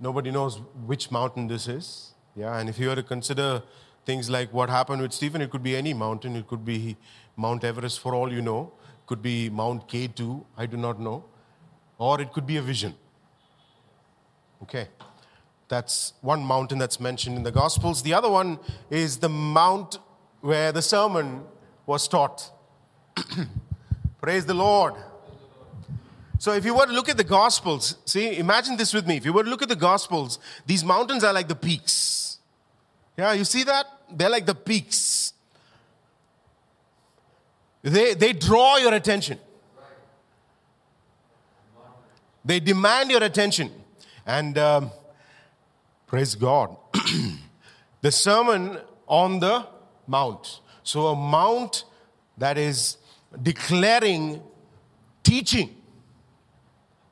[0.00, 2.14] nobody knows which mountain this is.
[2.36, 3.62] Yeah, and if you were to consider
[4.04, 6.36] things like what happened with Stephen, it could be any mountain.
[6.36, 6.96] It could be
[7.36, 8.72] Mount Everest for all you know.
[9.02, 11.24] It could be Mount K2, I do not know.
[11.98, 12.94] Or it could be a vision.
[14.62, 14.88] Okay.
[15.68, 18.02] That's one mountain that's mentioned in the Gospels.
[18.02, 18.58] The other one
[18.90, 19.98] is the mount
[20.40, 21.42] where the sermon
[21.86, 22.50] was taught.
[24.20, 24.94] Praise the Lord.
[26.44, 29.16] So, if you were to look at the Gospels, see, imagine this with me.
[29.16, 32.36] If you were to look at the Gospels, these mountains are like the peaks.
[33.16, 33.86] Yeah, you see that?
[34.12, 35.32] They're like the peaks.
[37.80, 39.38] They, they draw your attention,
[42.44, 43.72] they demand your attention.
[44.26, 44.90] And um,
[46.06, 46.76] praise God.
[48.02, 48.76] the Sermon
[49.06, 49.66] on the
[50.06, 50.60] Mount.
[50.82, 51.84] So, a mount
[52.36, 52.98] that is
[53.42, 54.42] declaring
[55.22, 55.76] teaching.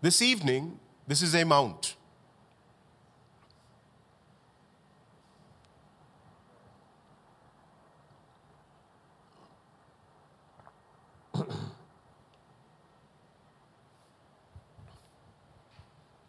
[0.02, 1.94] This evening, this is a mount.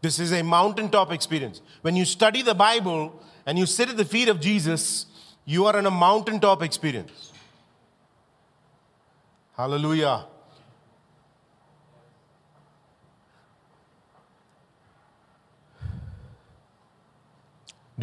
[0.01, 1.62] This is a mountaintop experience.
[1.81, 5.05] When you study the Bible and you sit at the feet of Jesus,
[5.45, 7.31] you are in a mountaintop experience.
[9.55, 10.25] Hallelujah.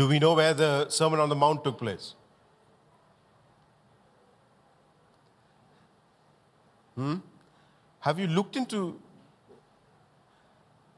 [0.01, 2.15] Do we know where the Sermon on the Mount took place?
[6.95, 7.17] Hmm?
[8.07, 8.99] Have you looked into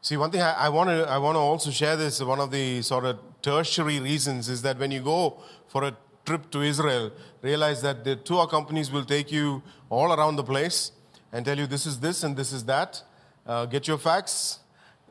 [0.02, 2.20] See, one thing I, I want to I want to also share this.
[2.20, 6.48] One of the sort of tertiary reasons is that when you go for a trip
[6.52, 10.92] to Israel, realize that the tour companies will take you all around the place
[11.32, 13.02] and tell you this is this and this is that.
[13.44, 14.60] Uh, get your facts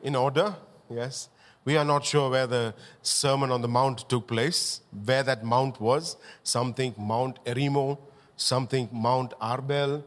[0.02, 0.54] in order.
[0.88, 1.28] Yes,
[1.64, 5.80] we are not sure where the Sermon on the Mount took place, where that mount
[5.80, 6.16] was.
[6.42, 7.98] Some think Mount Erimo,
[8.36, 10.02] some think Mount Arbel.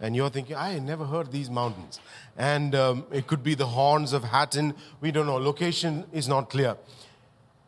[0.00, 1.98] And you're thinking, I never heard these mountains.
[2.36, 4.74] And um, it could be the horns of Hattin.
[5.00, 5.38] We don't know.
[5.38, 6.76] Location is not clear.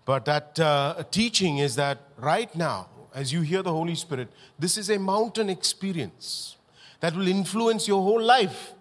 [0.04, 4.28] But that uh, teaching is that right now, as you hear the Holy Spirit,
[4.58, 6.56] this is a mountain experience.
[7.00, 8.74] that will influence your whole life.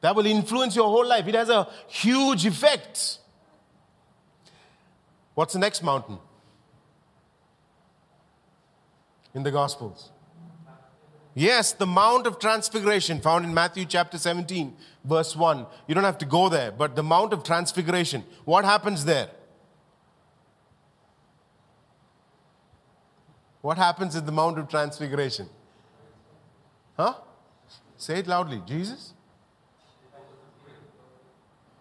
[0.00, 1.26] That will influence your whole life.
[1.26, 3.18] It has a huge effect.
[5.34, 6.18] What's the next mountain?
[9.34, 10.10] In the Gospels.
[11.34, 15.66] Yes, the Mount of Transfiguration found in Matthew chapter 17, verse 1.
[15.86, 18.24] You don't have to go there, but the Mount of Transfiguration.
[18.44, 19.30] What happens there?
[23.60, 25.48] What happens at the Mount of Transfiguration?
[26.96, 27.14] Huh?
[27.96, 28.62] Say it loudly.
[28.66, 29.14] Jesus?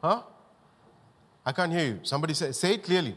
[0.07, 0.21] Huh?
[1.45, 1.99] I can't hear you.
[2.03, 3.13] Somebody say, say it clearly.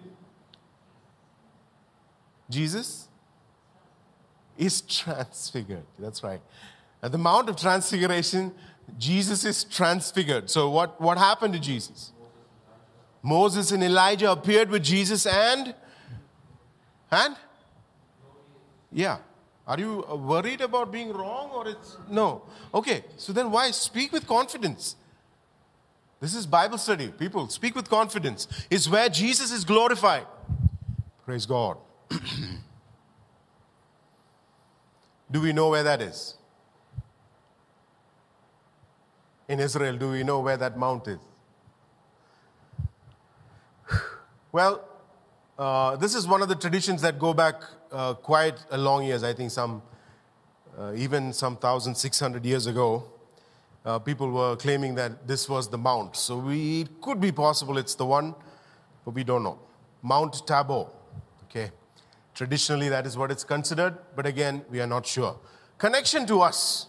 [2.48, 3.06] Jesus
[4.58, 5.84] is transfigured.
[6.00, 6.40] That's right.
[7.00, 8.52] At the Mount of Transfiguration,
[8.98, 10.50] Jesus is transfigured.
[10.50, 12.10] So, what, what happened to Jesus?
[13.22, 15.74] Moses and Elijah appeared with Jesus and
[17.12, 17.36] and
[18.92, 19.18] yeah.
[19.66, 22.42] Are you worried about being wrong or it's no?
[22.74, 23.04] Okay.
[23.16, 24.96] So then why speak with confidence?
[26.20, 27.08] This is Bible study.
[27.08, 28.46] People, speak with confidence.
[28.70, 30.26] It's where Jesus is glorified.
[31.24, 31.78] Praise God.
[35.30, 36.34] do we know where that is?
[39.48, 41.18] In Israel, do we know where that mount is?
[44.52, 44.84] Well,
[45.58, 47.62] uh, this is one of the traditions that go back
[47.92, 49.22] uh, quite a long years.
[49.22, 49.80] I think some,
[50.76, 53.04] uh, even some 1,600 years ago,
[53.84, 56.16] uh, people were claiming that this was the mount.
[56.16, 58.34] So we, it could be possible it's the one,
[59.04, 59.58] but we don't know.
[60.02, 60.86] Mount Tabor.
[61.44, 61.70] Okay.
[62.34, 65.38] Traditionally, that is what it's considered, but again, we are not sure.
[65.78, 66.86] Connection to us.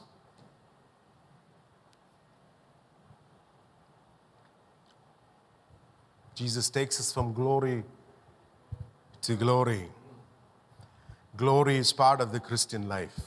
[6.35, 7.83] Jesus takes us from glory
[9.21, 9.89] to glory.
[11.37, 13.19] Glory is part of the Christian life.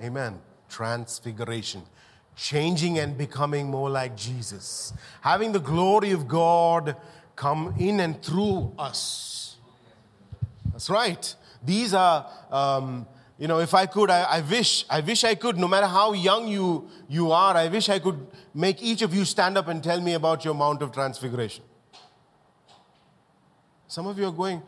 [0.00, 0.38] Amen.
[0.68, 1.82] Transfiguration.
[2.36, 4.92] Changing and becoming more like Jesus.
[5.22, 6.96] Having the glory of God
[7.34, 9.56] come in and through us.
[10.72, 11.34] That's right.
[11.64, 13.06] These are, um,
[13.38, 16.12] you know, if I could, I, I, wish, I wish I could, no matter how
[16.12, 19.82] young you, you are, I wish I could make each of you stand up and
[19.82, 21.64] tell me about your Mount of Transfiguration.
[23.88, 24.62] Some of you are going,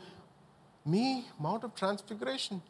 [0.84, 2.62] me, Mount of Transfiguration.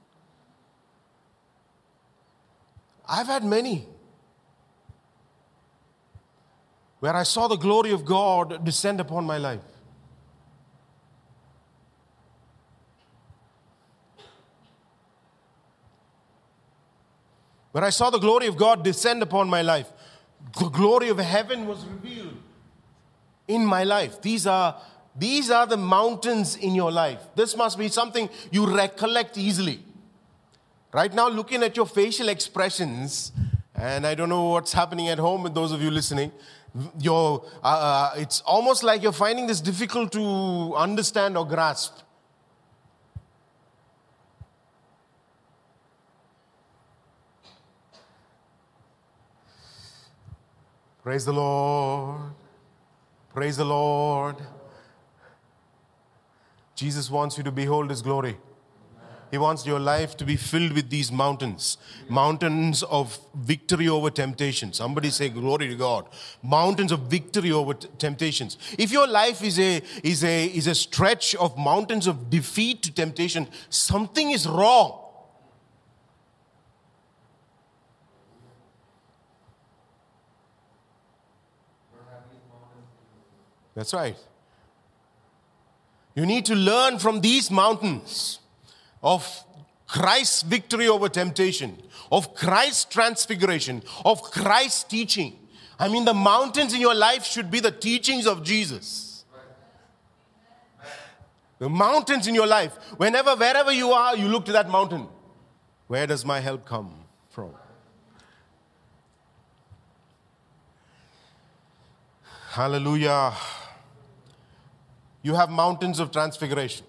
[3.13, 3.87] I've had many
[7.01, 9.65] where I saw the glory of God descend upon my life.
[17.73, 19.89] Where I saw the glory of God descend upon my life.
[20.59, 22.37] The glory of heaven was revealed
[23.49, 24.23] in my life.
[24.23, 24.81] These are
[25.17, 27.21] these are the mountains in your life.
[27.35, 29.81] This must be something you recollect easily.
[30.93, 33.31] Right now, looking at your facial expressions,
[33.77, 36.33] and I don't know what's happening at home with those of you listening,
[36.99, 41.99] your, uh, uh, it's almost like you're finding this difficult to understand or grasp.
[51.05, 52.33] Praise the Lord.
[53.33, 54.37] Praise the Lord.
[56.75, 58.37] Jesus wants you to behold His glory.
[59.31, 61.77] He wants your life to be filled with these mountains
[62.09, 64.73] mountains of victory over temptation.
[64.73, 66.09] Somebody say, Glory to God.
[66.43, 68.59] Mountains of victory over t- temptations.
[68.77, 72.93] If your life is a, is, a, is a stretch of mountains of defeat to
[72.93, 74.97] temptation, something is wrong.
[83.77, 84.17] That's right.
[86.17, 88.41] You need to learn from these mountains
[89.03, 89.45] of
[89.87, 91.83] Christ's victory over temptation,
[92.13, 95.37] of Christ's transfiguration, of Christ's teaching.
[95.79, 99.25] I mean, the mountains in your life should be the teachings of Jesus.
[101.59, 105.09] The mountains in your life, whenever, wherever you are, you look to that mountain.
[105.89, 106.95] Where does my help come
[107.31, 107.55] from?
[112.51, 113.35] Hallelujah
[115.23, 116.87] you have mountains of transfiguration.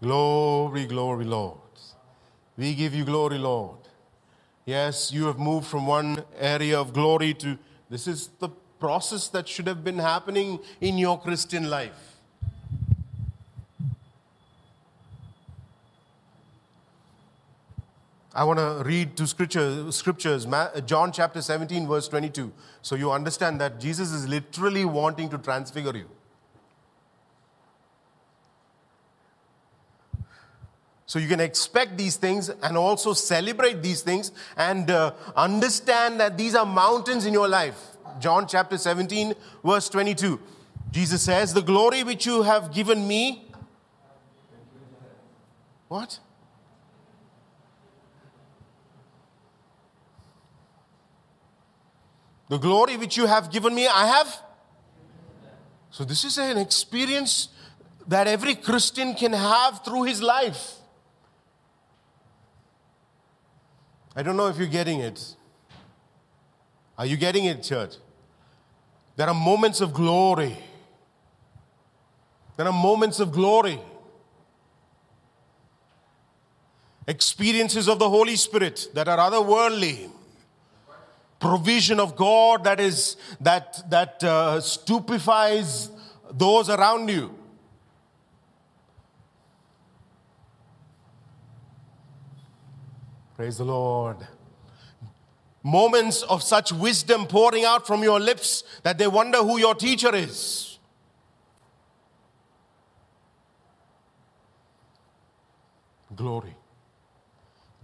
[0.00, 1.58] Glory, glory, Lord.
[2.56, 3.78] We give you glory, Lord.
[4.66, 7.58] Yes, you have moved from one area of glory to
[7.90, 12.16] this is the process that should have been happening in your Christian life.
[18.34, 20.46] I want to read two scripture, scriptures,
[20.86, 22.52] John chapter 17, verse 22.
[22.82, 26.08] So you understand that Jesus is literally wanting to transfigure you.
[31.08, 36.36] So you can expect these things and also celebrate these things and uh, understand that
[36.36, 37.96] these are mountains in your life.
[38.20, 39.34] John chapter 17,
[39.64, 40.38] verse 22.
[40.90, 43.50] Jesus says, The glory which you have given me.
[45.88, 46.18] What?
[52.50, 54.42] The glory which you have given me, I have.
[55.90, 57.48] So, this is an experience
[58.06, 60.77] that every Christian can have through his life.
[64.18, 65.36] I don't know if you're getting it.
[66.98, 67.94] Are you getting it, church?
[69.14, 70.58] There are moments of glory.
[72.56, 73.78] There are moments of glory.
[77.06, 80.10] Experiences of the Holy Spirit that are otherworldly
[81.38, 85.92] provision of God that is that that uh, stupefies
[86.32, 87.38] those around you.
[93.38, 94.16] Praise the Lord.
[95.62, 100.12] Moments of such wisdom pouring out from your lips that they wonder who your teacher
[100.12, 100.80] is.
[106.16, 106.56] Glory.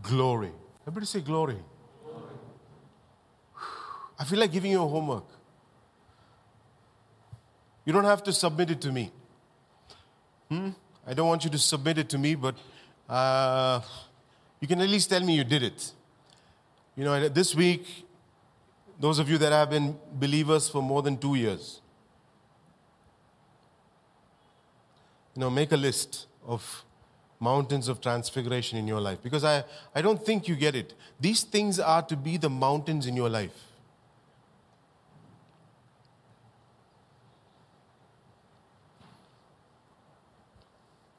[0.03, 0.51] Glory.
[0.83, 1.59] Everybody say glory.
[4.19, 5.29] I feel like giving you a homework.
[7.85, 9.13] You don't have to submit it to me.
[10.49, 10.71] Hmm?
[11.07, 12.57] I don't want you to submit it to me, but
[13.09, 13.83] uh,
[14.65, 15.93] you can at least tell me you did it.
[16.97, 18.07] You know, this week,
[18.99, 21.83] those of you that have been believers for more than two years,
[25.37, 26.83] you know, make a list of
[27.39, 30.95] mountains of transfiguration in your life because I, I don't think you get it.
[31.21, 33.74] These things are to be the mountains in your life.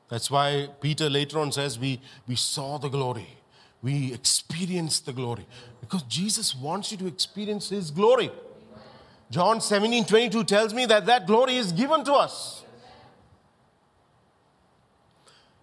[0.10, 3.28] That's why Peter later on says, we, we saw the glory.
[3.82, 5.46] We experienced the glory.
[5.82, 8.32] Because Jesus wants you to experience His glory.
[9.30, 12.64] John 17 22 tells me that that glory is given to us.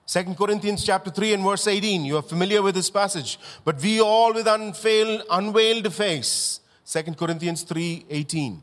[0.07, 2.05] 2 Corinthians chapter 3 and verse 18.
[2.05, 3.39] You are familiar with this passage.
[3.65, 6.61] But we all with unveiled, unveiled face.
[6.85, 8.63] 2 Corinthians 3 18.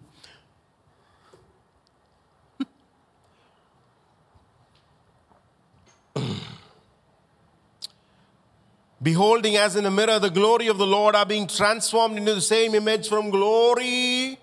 [9.02, 12.42] Beholding as in a mirror the glory of the Lord, are being transformed into the
[12.42, 14.40] same image from glory.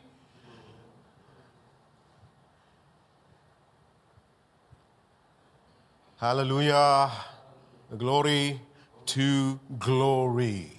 [6.18, 7.10] Hallelujah.
[7.96, 8.60] Glory
[9.06, 10.72] to glory.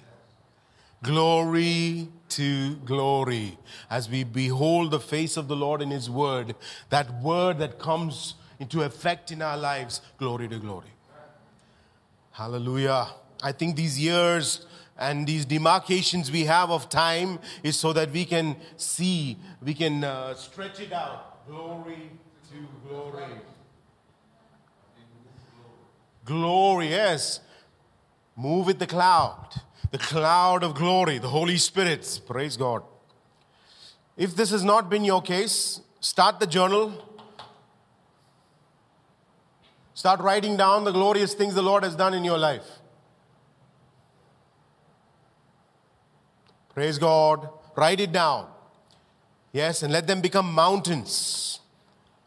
[1.02, 3.56] Glory to glory.
[3.88, 6.56] As we behold the face of the Lord in His word,
[6.90, 10.92] that word that comes into effect in our lives, glory to glory.
[12.32, 13.08] Hallelujah.
[13.42, 14.66] I think these years
[14.98, 20.02] and these demarcations we have of time is so that we can see, we can
[20.02, 21.46] uh, stretch it out.
[21.46, 22.10] Glory
[22.50, 23.24] to glory.
[26.24, 27.40] Glory, yes.
[28.36, 29.48] Move with the cloud,
[29.90, 32.20] the cloud of glory, the Holy Spirit.
[32.26, 32.82] Praise God.
[34.16, 36.92] If this has not been your case, start the journal.
[39.94, 42.77] Start writing down the glorious things the Lord has done in your life.
[46.78, 47.48] Praise God.
[47.74, 48.46] Write it down.
[49.52, 51.58] Yes, and let them become mountains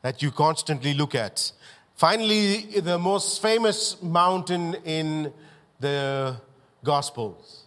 [0.02, 1.54] that you constantly look at.
[1.96, 5.32] Finally, the most famous mountain in
[5.80, 6.36] the
[6.84, 7.64] Gospels.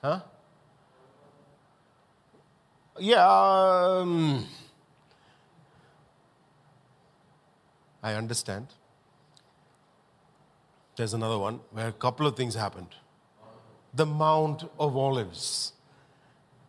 [0.00, 0.20] Huh?
[2.98, 3.28] Yeah.
[3.28, 4.46] Um,
[8.02, 8.68] I understand.
[10.96, 12.94] There's another one where a couple of things happened
[13.94, 15.72] the Mount of Olives.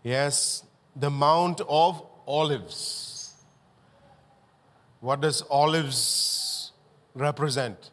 [0.03, 0.63] Yes,
[0.95, 3.33] the Mount of Olives.
[5.01, 6.71] What does olives
[7.13, 7.91] represent?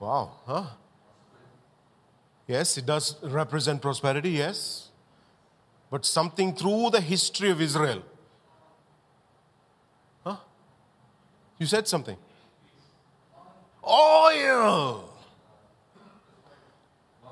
[0.00, 0.66] Wow, huh?
[2.46, 4.88] Yes, it does represent prosperity, yes.
[5.90, 8.02] But something through the history of Israel.
[10.24, 10.36] Huh?
[11.58, 12.16] You said something.
[13.88, 15.10] Oil.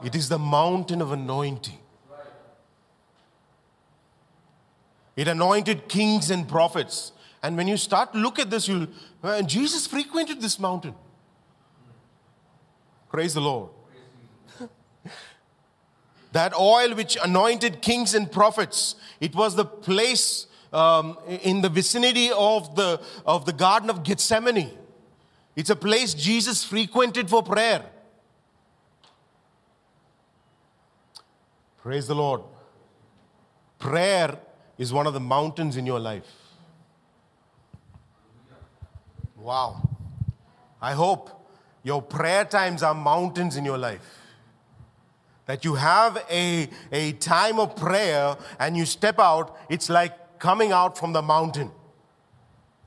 [0.05, 1.79] It is the mountain of anointing.
[5.17, 7.13] It anointed kings and prophets.
[7.43, 8.87] And when you start to look at this, you'll,
[9.23, 10.95] uh, Jesus frequented this mountain.
[13.11, 13.71] Praise the Lord.
[16.33, 22.31] that oil which anointed kings and prophets, it was the place um, in the vicinity
[22.33, 24.71] of the, of the Garden of Gethsemane.
[25.55, 27.85] It's a place Jesus frequented for prayer.
[31.83, 32.43] Praise the Lord.
[33.79, 34.39] Prayer
[34.79, 36.31] is one of the mountains in your life.
[39.37, 39.89] Wow.
[40.81, 41.31] I hope
[41.83, 44.19] your prayer times are mountains in your life.
[45.47, 50.71] That you have a, a time of prayer and you step out, it's like coming
[50.71, 51.73] out from the mountain,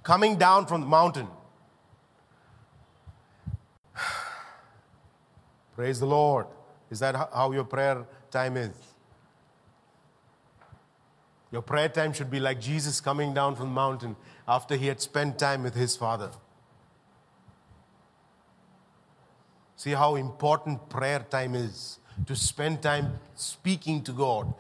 [0.03, 1.27] coming down from the mountain.
[5.75, 6.47] Praise the Lord.
[6.89, 8.71] Is that how your prayer time is?
[11.51, 14.15] Your prayer time should be like Jesus coming down from the mountain
[14.47, 16.31] after he had spent time with his Father.
[19.75, 24.53] See how important prayer time is to spend time speaking to God.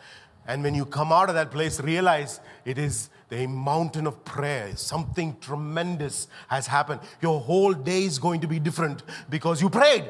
[0.47, 4.75] And when you come out of that place, realize it is a mountain of prayer.
[4.75, 7.01] Something tremendous has happened.
[7.21, 10.05] Your whole day is going to be different because you prayed.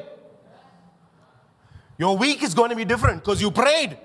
[1.98, 3.96] Your week is going to be different because you prayed.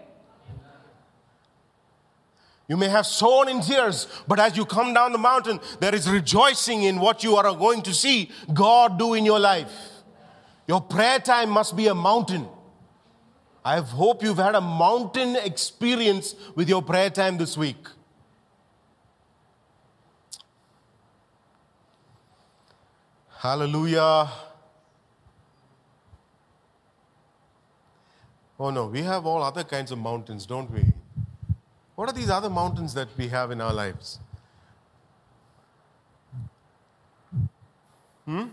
[2.67, 6.09] You may have sown in tears, but as you come down the mountain, there is
[6.09, 9.69] rejoicing in what you are going to see God do in your life.
[10.67, 12.47] Your prayer time must be a mountain.
[13.65, 17.87] I hope you've had a mountain experience with your prayer time this week.
[23.37, 24.29] Hallelujah.
[28.63, 30.83] Oh no, we have all other kinds of mountains, don't we?
[31.95, 34.19] What are these other mountains that we have in our lives?
[38.25, 38.49] Hmm?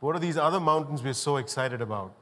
[0.00, 2.12] What are these other mountains we're so excited about?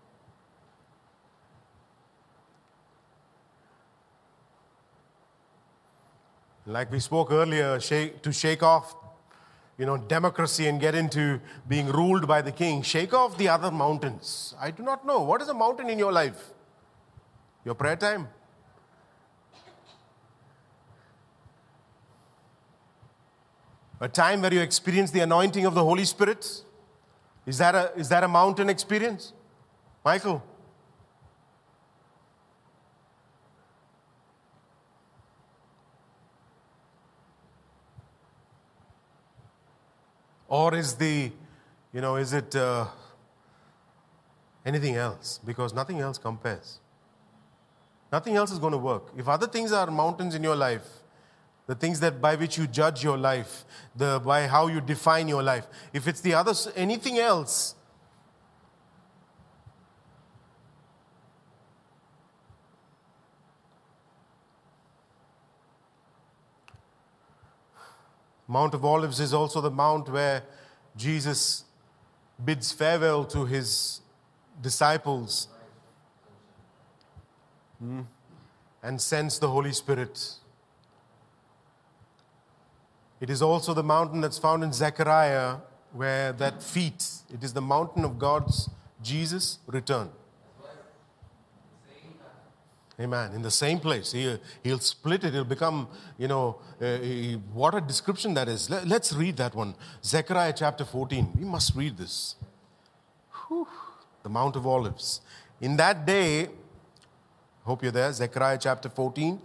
[6.64, 8.94] Like we spoke earlier, shake, to shake off,
[9.78, 13.70] you know, democracy and get into being ruled by the king, shake off the other
[13.70, 14.54] mountains.
[14.60, 15.22] I do not know.
[15.22, 16.50] What is a mountain in your life?
[17.64, 18.28] Your prayer time?
[24.00, 26.62] A time where you experience the anointing of the Holy Spirit?
[27.46, 29.32] Is that a, is that a mountain experience?
[30.04, 30.42] Michael?
[40.52, 41.32] Or is the,
[41.94, 42.86] you know, is it uh,
[44.66, 45.40] anything else?
[45.42, 46.78] Because nothing else compares.
[48.12, 49.14] Nothing else is going to work.
[49.16, 50.86] If other things are mountains in your life,
[51.66, 53.64] the things that by which you judge your life,
[53.96, 55.66] the by how you define your life.
[55.90, 57.74] If it's the others, anything else,
[68.52, 70.42] Mount of Olives is also the mount where
[70.94, 71.64] Jesus
[72.44, 74.02] bids farewell to his
[74.60, 75.48] disciples
[77.78, 78.02] hmm,
[78.82, 80.34] and sends the Holy Spirit.
[83.22, 85.56] It is also the mountain that's found in Zechariah,
[85.94, 88.68] where that feet, it is the mountain of God's
[89.02, 90.10] Jesus return.
[93.00, 93.32] Amen.
[93.32, 94.12] In the same place.
[94.12, 95.32] He, he'll split it.
[95.32, 95.88] He'll become,
[96.18, 96.98] you know, uh,
[97.52, 98.68] what a description that is.
[98.68, 99.74] Let, us read that one.
[100.04, 101.32] Zechariah chapter 14.
[101.38, 102.36] We must read this.
[103.48, 103.66] Whew.
[104.22, 105.20] The Mount of Olives.
[105.60, 106.48] In that day,
[107.64, 109.40] hope you're there, Zechariah chapter 14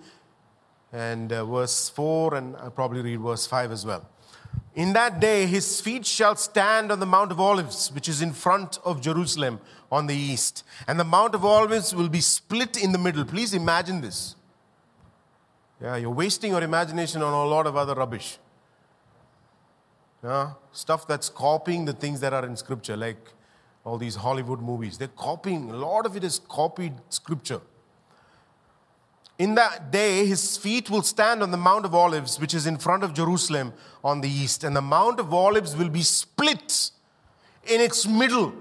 [0.92, 4.08] and uh, verse 4, and I'll probably read verse 5 as well.
[4.78, 8.32] In that day, his feet shall stand on the Mount of Olives, which is in
[8.32, 9.60] front of Jerusalem
[9.92, 10.64] on the east.
[10.88, 13.26] And the Mount of Olives will be split in the middle.
[13.26, 14.36] Please imagine this.
[15.82, 18.38] Yeah, you're wasting your imagination on a lot of other rubbish.
[20.24, 23.34] Yeah, stuff that's copying the things that are in Scripture, like
[23.84, 25.00] all these Hollywood movies.
[25.00, 27.62] They're copying, a lot of it is copied Scripture.
[29.38, 32.78] In that day, his feet will stand on the Mount of Olives, which is in
[32.78, 33.74] front of Jerusalem
[34.04, 36.92] on the east, and the Mount of Olives will be split
[37.64, 38.54] in its middle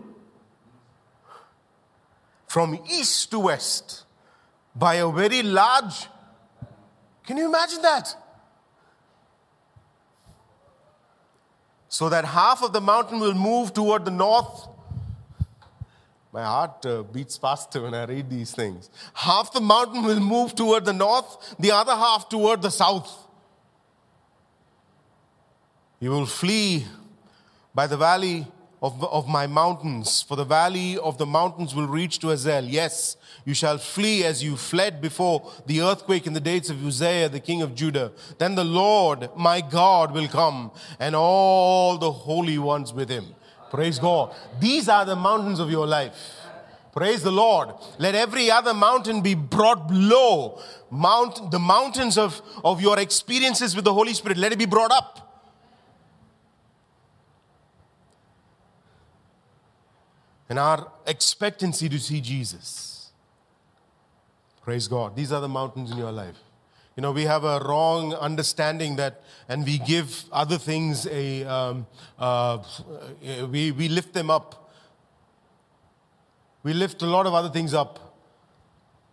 [2.47, 4.05] from east to west
[4.75, 6.09] by a very large.
[7.27, 8.15] Can you imagine that?
[11.89, 14.69] So that half of the mountain will move toward the north
[16.37, 18.91] my heart uh, beats faster when I read these things.
[19.15, 23.11] Half the mountain will move toward the north, the other half toward the south.
[25.99, 26.85] You will flee
[27.75, 28.47] by the valley
[28.83, 32.67] of, of my mountains, for the valley of the mountains will reach to Azal.
[32.71, 33.17] Yes,
[33.47, 37.41] you shall flee as you fled before the earthquake in the days of Uzziah, the
[37.41, 38.13] king of Judah.
[38.37, 40.71] Then the Lord, my God, will come,
[41.01, 43.25] and all the holy ones with him.
[43.71, 44.35] Praise God.
[44.61, 46.15] These are the mountains of your life.
[46.93, 47.75] Praise the Lord.
[47.99, 50.63] Let every other mountain be brought low.
[50.91, 54.91] Mount, the mountains of, of your experiences with the Holy Spirit, let it be brought
[54.91, 55.23] up.
[60.49, 63.11] And our expectancy to see Jesus.
[64.63, 65.15] Praise God.
[65.17, 66.37] These are the mountains in your life.
[66.97, 71.87] You know, we have a wrong understanding that, and we give other things a, um,
[72.19, 72.59] uh,
[73.51, 74.67] we, we lift them up
[76.67, 78.17] we lift a lot of other things up.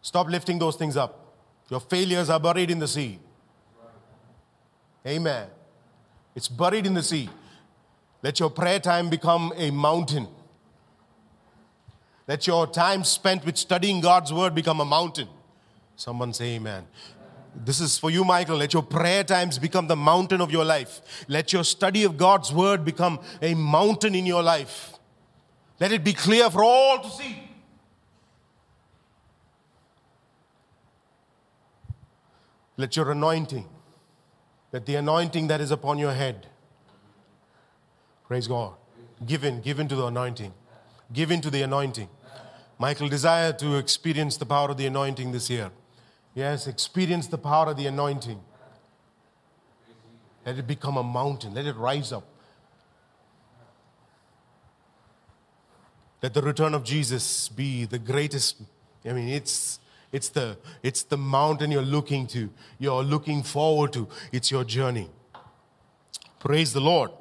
[0.02, 1.36] Stop lifting those things up.
[1.70, 3.20] Your failures are buried in the sea.
[5.06, 5.46] Amen.
[6.34, 7.30] It's buried in the sea.
[8.24, 10.28] Let your prayer time become a mountain.
[12.28, 15.28] Let your time spent with studying God's word become a mountain.
[15.96, 16.88] Someone say amen.
[17.56, 18.58] This is for you, Michael.
[18.58, 21.26] Let your prayer times become the mountain of your life.
[21.28, 24.94] Let your study of God's word become a mountain in your life.
[25.80, 27.50] Let it be clear for all to see.
[32.76, 33.70] Let your anointing,
[34.72, 36.48] let the anointing that is upon your head,
[38.28, 38.74] praise God,
[39.28, 40.54] given, given to the anointing.
[41.14, 42.10] given to the anointing.
[42.80, 45.70] Michael desire to experience the power of the anointing this year.
[46.36, 48.40] Yes, experience the power of the anointing.
[50.46, 51.54] Let it become a mountain.
[51.54, 52.28] Let it rise up.
[56.22, 58.62] Let the return of Jesus be the greatest.
[59.06, 59.80] I mean, it's,
[60.12, 64.08] it's, the, it's the mountain you're looking to, you're looking forward to.
[64.32, 65.10] It's your journey.
[66.40, 67.12] Praise the Lord.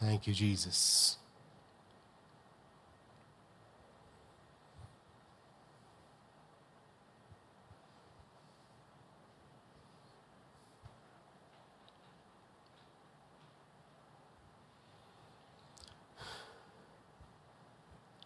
[0.00, 1.16] Thank you, Jesus.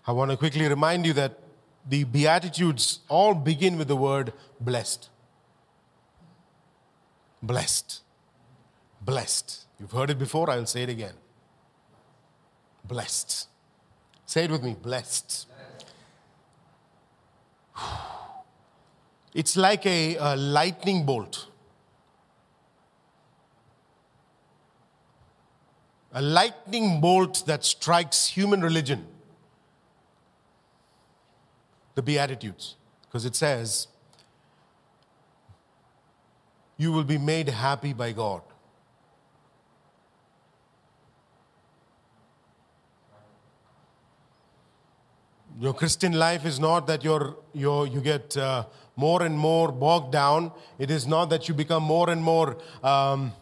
[0.07, 1.39] I want to quickly remind you that
[1.89, 5.09] the Beatitudes all begin with the word blessed.
[7.43, 8.01] Blessed.
[9.01, 9.67] Blessed.
[9.79, 11.15] You've heard it before, I'll say it again.
[12.85, 13.49] Blessed.
[14.27, 15.47] Say it with me blessed.
[19.35, 21.49] It's like a, a lightning bolt.
[26.13, 29.07] A lightning bolt that strikes human religion
[31.95, 33.89] the Beatitudes, because it says,
[36.77, 38.43] You will be made happy by God.
[45.61, 48.65] Your Christian life is not that you're, you're, you get uh,
[48.97, 50.51] more and more bogged down.
[50.81, 53.33] It is not that you become more and more, um,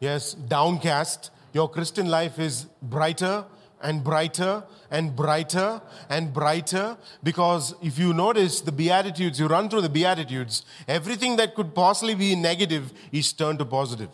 [0.00, 1.30] yes, downcast.
[1.54, 3.46] Your Christian life is brighter
[3.82, 9.80] and brighter and brighter and brighter because if you notice the beatitudes you run through
[9.80, 14.10] the beatitudes everything that could possibly be negative is turned to positive.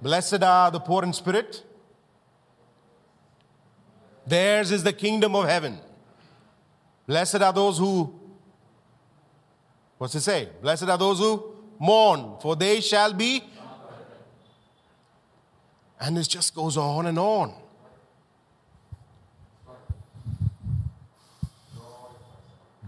[0.00, 1.64] Blessed are the poor in spirit.
[4.26, 5.78] Theirs is the kingdom of heaven.
[7.06, 8.14] Blessed are those who
[9.96, 10.48] what's it say?
[10.62, 13.42] Blessed are those who mourn for they shall be
[16.00, 17.54] and it just goes on and on.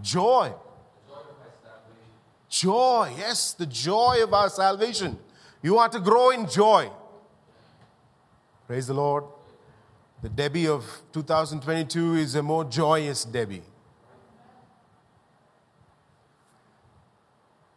[0.01, 0.53] Joy.
[2.49, 5.17] Joy, yes, the joy of our salvation.
[5.61, 6.89] You are to grow in joy.
[8.67, 9.23] Praise the Lord.
[10.21, 13.63] The Debbie of 2022 is a more joyous Debbie.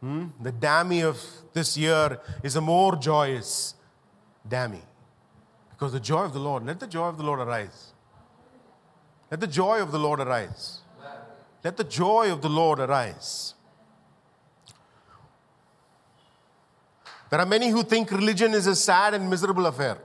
[0.01, 0.26] Hmm?
[0.43, 1.22] The Dammy of
[1.53, 3.74] this year is a more joyous
[4.47, 4.82] Dammy.
[5.85, 7.93] Because the joy of the Lord, let the joy of the Lord arise.
[9.30, 10.78] Let the joy of the Lord arise.
[11.62, 13.53] Let the joy of the Lord arise.
[17.28, 19.99] There are many who think religion is a sad and miserable affair.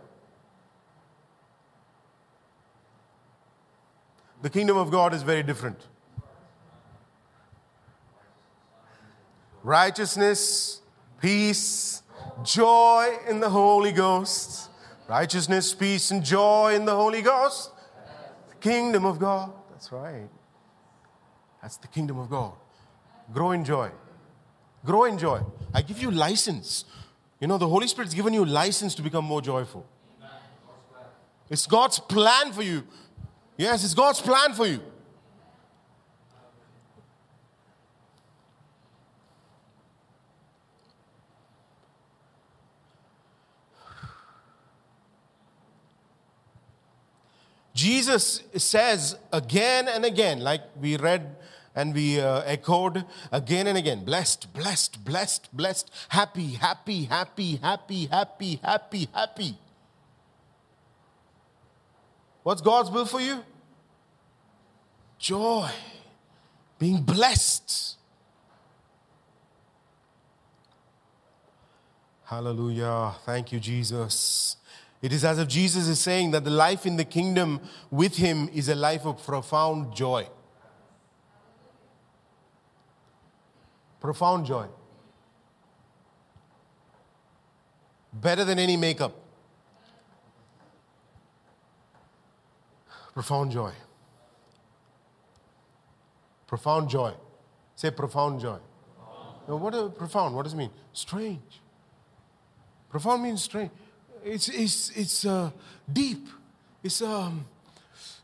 [4.41, 5.79] The kingdom of God is very different.
[9.63, 10.81] Righteousness,
[11.21, 12.03] peace,
[12.43, 14.68] joy in the Holy Ghost
[15.09, 17.71] Righteousness, peace, and joy in the Holy Ghost.
[18.49, 19.51] The kingdom of God.
[19.71, 20.29] That's right.
[21.63, 22.53] That's the kingdom of God.
[23.33, 23.89] Grow in joy.
[24.85, 25.41] Grow in joy.
[25.73, 26.85] I give you license.
[27.39, 29.83] You know, the Holy Spirit's given you license to become more joyful.
[31.49, 32.83] It's God's plan for you.
[33.57, 34.79] Yes, it's God's plan for you.
[47.79, 51.37] Jesus says again and again, like we read
[51.73, 58.05] and we uh, echoed again and again blessed, blessed, blessed, blessed, happy, happy, happy, happy,
[58.07, 59.57] happy, happy, happy.
[62.43, 63.45] What's God's will for you?
[65.17, 65.69] Joy,
[66.79, 67.95] being blessed.
[72.25, 73.13] Hallelujah.
[73.25, 74.57] Thank you, Jesus.
[75.01, 78.49] It is as if Jesus is saying that the life in the kingdom with him
[78.53, 80.27] is a life of profound joy.
[84.01, 84.67] Profound joy.
[88.11, 89.15] Better than any makeup.
[93.13, 93.71] Profound joy.
[96.47, 97.13] Profound joy.
[97.75, 98.57] Say profound joy.
[99.47, 100.35] Now, what is profound?
[100.35, 100.71] What does it mean?
[100.91, 101.61] Strange.
[102.89, 103.71] Profound means strange.
[104.23, 105.51] It's, it's, it's uh,
[105.91, 106.27] deep.
[106.83, 107.45] It's, um,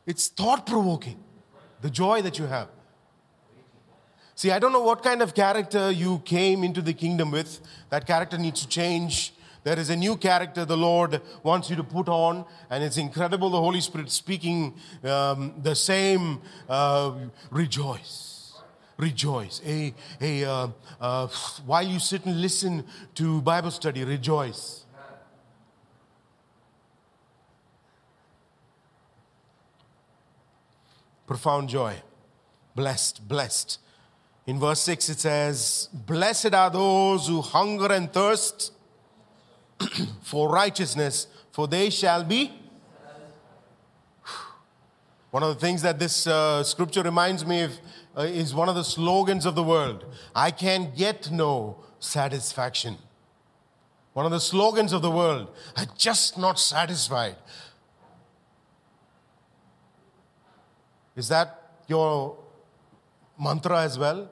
[0.05, 1.19] it's thought provoking.
[1.81, 2.69] The joy that you have.
[4.33, 7.59] See, I don't know what kind of character you came into the kingdom with.
[7.89, 9.33] That character needs to change.
[9.63, 13.49] There is a new character the Lord wants you to put on, and it's incredible
[13.49, 17.13] the Holy Spirit speaking um, the same uh,
[17.49, 18.53] rejoice.
[18.97, 19.61] Rejoice.
[19.65, 20.67] A, a, uh,
[21.01, 21.27] uh,
[21.65, 22.85] while you sit and listen
[23.15, 24.84] to Bible study, rejoice.
[31.27, 31.95] Profound joy.
[32.75, 33.79] Blessed, blessed.
[34.45, 38.73] In verse 6, it says, Blessed are those who hunger and thirst
[40.21, 42.51] for righteousness, for they shall be.
[45.31, 47.71] One of the things that this uh, scripture reminds me of
[48.17, 52.97] uh, is one of the slogans of the world I can get no satisfaction.
[54.13, 57.35] One of the slogans of the world, I'm just not satisfied.
[61.15, 62.37] Is that your
[63.39, 64.29] mantra as well?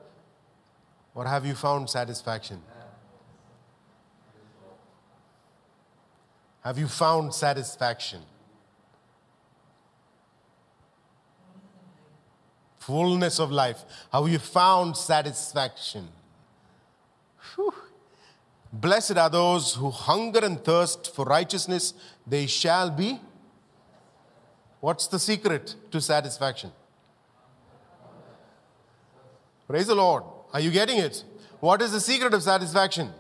[1.16, 2.62] Or have you found satisfaction?
[6.64, 8.22] Have you found satisfaction?
[12.80, 13.84] Fullness of life.
[14.12, 16.08] Have you found satisfaction?
[17.56, 17.74] Whew.
[18.72, 21.94] Blessed are those who hunger and thirst for righteousness,
[22.26, 23.20] they shall be.
[24.84, 26.70] What's the secret to satisfaction?
[29.66, 30.26] Praise the Lord.
[30.52, 31.24] Are you getting it?
[31.62, 33.14] What is the secret of satisfaction?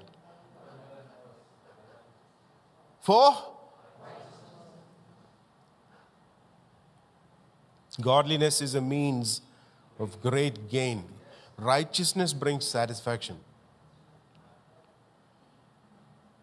[2.99, 3.31] For
[8.01, 9.39] godliness is a means
[9.97, 11.05] of great gain.
[11.57, 13.37] Righteousness brings satisfaction.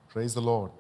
[0.09, 0.71] Praise the Lord.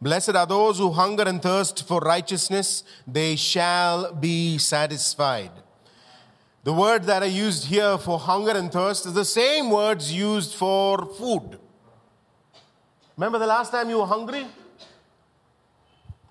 [0.00, 5.50] Blessed are those who hunger and thirst for righteousness, they shall be satisfied.
[6.64, 10.54] The word that I used here for hunger and thirst is the same words used
[10.54, 11.58] for food.
[13.16, 14.46] Remember the last time you were hungry?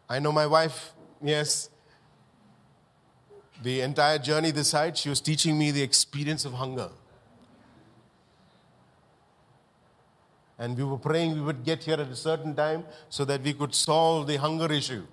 [0.10, 0.92] I know my wife,
[1.22, 1.70] yes.
[3.62, 6.90] The entire journey this side, she was teaching me the experience of hunger.
[10.60, 13.54] And we were praying we would get here at a certain time so that we
[13.54, 15.06] could solve the hunger issue.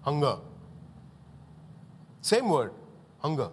[0.00, 0.38] Hunger.
[2.22, 2.72] Same word,
[3.18, 3.50] hunger.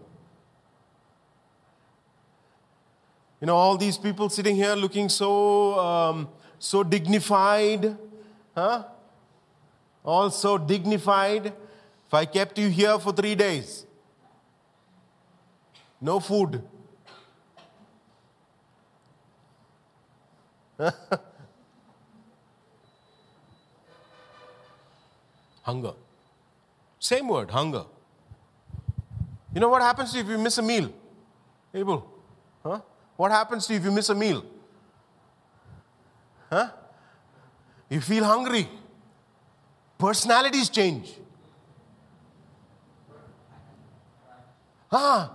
[3.42, 6.30] You know, all these people sitting here looking so, um,
[6.60, 7.98] so dignified,
[8.56, 8.86] huh?
[10.04, 11.48] All so dignified.
[11.48, 13.87] If I kept you here for three days,
[16.00, 16.62] no food.
[25.64, 25.94] hunger.
[27.00, 27.86] Same word, hunger.
[29.54, 30.92] You know what happens if you miss a meal?
[31.74, 32.08] Abel,
[32.64, 32.82] huh?
[33.16, 34.46] What happens to if you miss a meal?
[36.50, 36.70] Huh?
[37.90, 38.68] You feel hungry.
[39.98, 41.14] Personalities change.
[44.92, 45.32] Ah,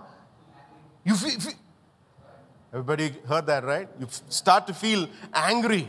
[1.03, 1.53] you feel, feel,
[2.71, 3.87] everybody heard that, right?
[3.99, 5.87] You start to feel angry.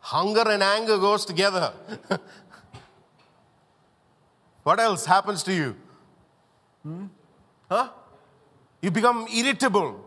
[0.00, 1.72] Hunger and anger goes together.
[4.62, 5.76] What else happens to you?
[6.82, 7.06] Hmm?
[7.70, 7.88] Huh?
[8.82, 10.04] You become irritable.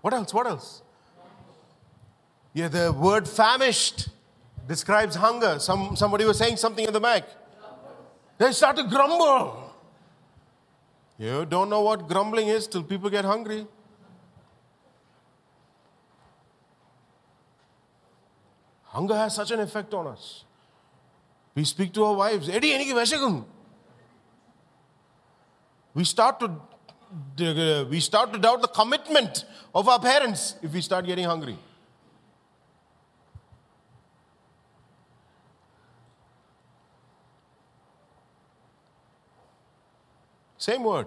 [0.00, 0.32] What else?
[0.32, 0.82] What else?
[2.54, 4.08] Yeah, the word famished
[4.66, 5.58] describes hunger.
[5.58, 7.24] Some, somebody was saying something in the back.
[8.38, 9.74] They start to grumble.
[11.18, 13.66] You don't know what grumbling is till people get hungry.
[18.84, 20.44] Hunger has such an effect on us.
[21.54, 22.92] We speak to our wives, Eddie, any.
[25.94, 26.60] We start to
[27.90, 31.58] we start to doubt the commitment of our parents if we start getting hungry.
[40.58, 41.06] Same word.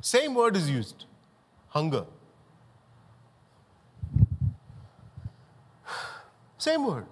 [0.00, 1.06] Same word is used
[1.68, 2.04] hunger.
[6.58, 7.06] Same word.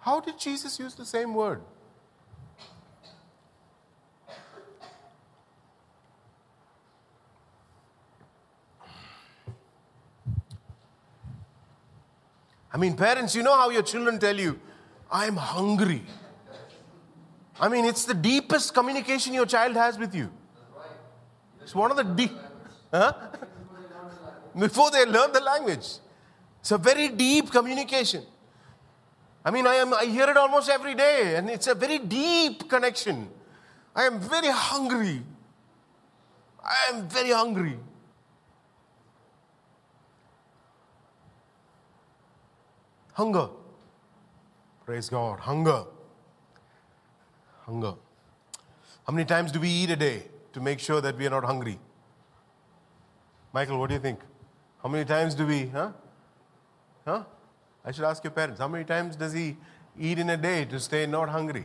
[0.00, 1.60] How did Jesus use the same word?
[12.72, 14.58] I mean, parents, you know how your children tell you,
[15.10, 16.02] I'm hungry.
[17.60, 20.30] I mean, it's the deepest communication your child has with you.
[21.60, 22.32] It's one of the deep.
[22.92, 23.12] Huh?
[24.58, 25.86] Before they learn the language.
[26.60, 28.24] It's a very deep communication.
[29.44, 32.68] I mean, I, am, I hear it almost every day, and it's a very deep
[32.68, 33.28] connection.
[33.94, 35.22] I am very hungry.
[36.62, 37.78] I am very hungry.
[43.12, 43.48] Hunger.
[44.84, 45.40] Praise God.
[45.40, 45.84] Hunger.
[47.70, 47.94] Hunger.
[49.06, 51.44] How many times do we eat a day to make sure that we are not
[51.44, 51.78] hungry?
[53.52, 54.20] Michael, what do you think?
[54.82, 55.92] How many times do we, huh?
[57.04, 57.22] Huh?
[57.84, 59.56] I should ask your parents, how many times does he
[59.98, 61.64] eat in a day to stay not hungry?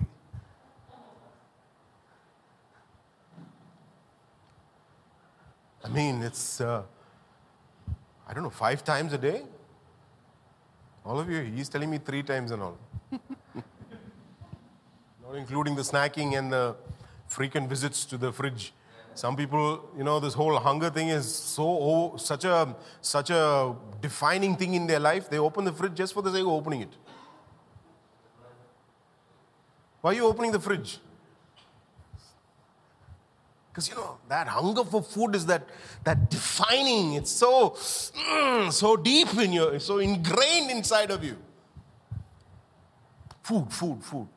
[5.83, 6.83] I mean, it's, uh,
[8.27, 9.41] I don't know, five times a day?
[11.03, 12.77] All of you, he's telling me three times and all.
[15.37, 16.75] Including the snacking and the
[17.27, 18.73] frequent visits to the fridge.
[19.15, 23.73] Some people, you know, this whole hunger thing is so oh, such a such a
[24.01, 25.29] defining thing in their life.
[25.29, 26.93] They open the fridge just for the sake of opening it.
[30.01, 30.99] Why are you opening the fridge?
[33.69, 35.63] Because you know that hunger for food is that
[36.03, 37.13] that defining.
[37.13, 41.37] It's so mm, so deep in you, so ingrained inside of you.
[43.43, 44.27] Food, food, food.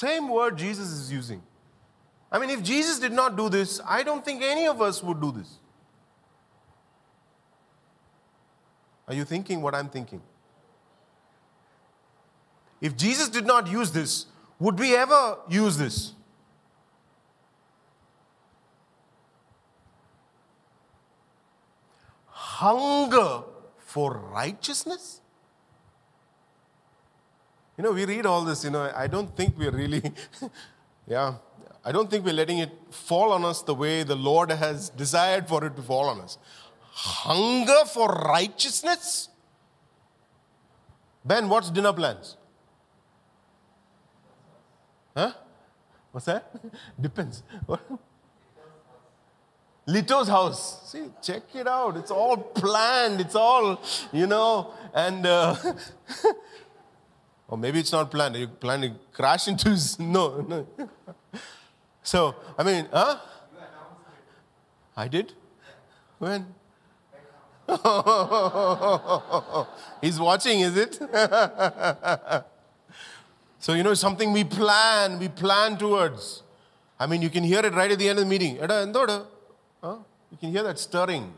[0.00, 1.42] Same word Jesus is using.
[2.32, 5.20] I mean, if Jesus did not do this, I don't think any of us would
[5.20, 5.58] do this.
[9.06, 10.22] Are you thinking what I'm thinking?
[12.80, 14.24] If Jesus did not use this,
[14.58, 16.14] would we ever use this?
[22.28, 23.42] Hunger
[23.76, 25.20] for righteousness?
[27.80, 30.02] You know, we read all this, you know, I don't think we're really,
[31.06, 31.36] yeah,
[31.82, 35.48] I don't think we're letting it fall on us the way the Lord has desired
[35.48, 36.36] for it to fall on us.
[36.92, 39.30] Hunger for righteousness?
[41.24, 42.36] Ben, what's dinner plans?
[45.16, 45.32] Huh?
[46.12, 46.54] What's that?
[47.00, 47.42] Depends.
[49.88, 50.90] Lito's house.
[50.92, 51.96] See, check it out.
[51.96, 53.22] It's all planned.
[53.22, 53.80] It's all,
[54.12, 55.24] you know, and.
[55.24, 55.56] Uh,
[57.50, 58.36] or maybe it's not planned.
[58.36, 59.76] You plan to crash into.
[59.98, 60.66] No, no.
[62.02, 63.18] So, I mean, huh?
[64.96, 65.32] I did?
[66.18, 66.46] When?
[70.00, 70.94] He's watching, is it?
[73.58, 76.42] so, you know, something we plan, we plan towards.
[76.98, 78.56] I mean, you can hear it right at the end of the meeting.
[78.56, 78.66] You
[80.38, 81.32] can hear that stirring.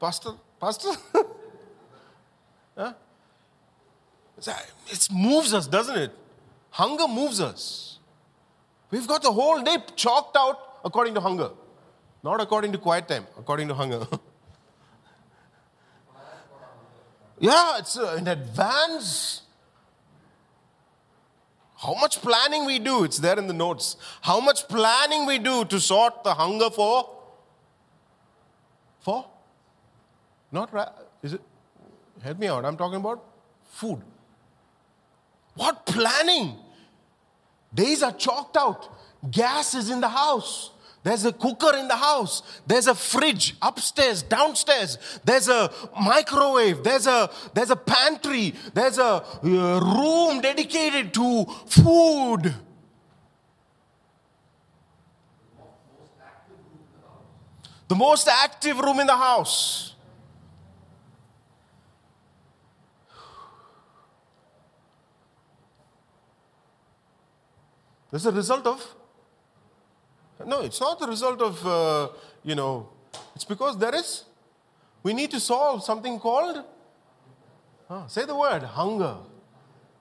[0.00, 0.90] Pastor, Pastor?
[4.90, 6.12] It moves us, doesn't it?
[6.70, 7.98] Hunger moves us.
[8.90, 11.50] We've got the whole day chalked out according to hunger,
[12.22, 14.06] not according to quiet time, according to hunger.
[17.38, 19.42] yeah, it's uh, in advance.
[21.76, 23.96] How much planning we do, it's there in the notes.
[24.20, 27.08] How much planning we do to sort the hunger for?
[29.00, 29.24] For?
[30.52, 30.70] Not,
[31.22, 31.40] is it?
[32.22, 32.64] Help me out.
[32.64, 33.24] I'm talking about
[33.70, 34.02] food.
[35.54, 36.56] What planning?
[37.72, 38.88] Days are chalked out.
[39.30, 40.70] Gas is in the house.
[41.02, 42.42] There's a cooker in the house.
[42.66, 44.98] There's a fridge upstairs, downstairs.
[45.24, 46.84] There's a microwave.
[46.84, 48.54] There's a, there's a pantry.
[48.74, 52.54] There's a room dedicated to food.
[57.88, 59.89] The most active room in the house.
[68.10, 68.96] This is a result of
[70.46, 72.08] no, it's not the result of, uh,
[72.42, 72.88] you know,
[73.34, 74.24] it's because there is,
[75.02, 76.64] we need to solve something called,
[77.88, 79.16] ah, say the word, hunger.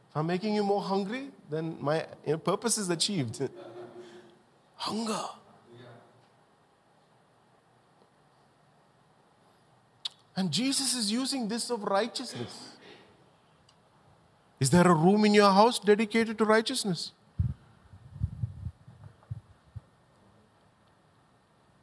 [0.10, 3.42] If I'm making you more hungry, then my you know, purpose is achieved.
[4.76, 5.26] hunger.
[10.36, 12.78] And Jesus is using this of righteousness.
[14.58, 17.12] Is there a room in your house dedicated to righteousness?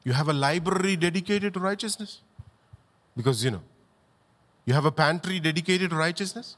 [0.07, 2.21] You have a library dedicated to righteousness?
[3.17, 3.63] Because, you know,
[4.65, 6.57] you have a pantry dedicated to righteousness?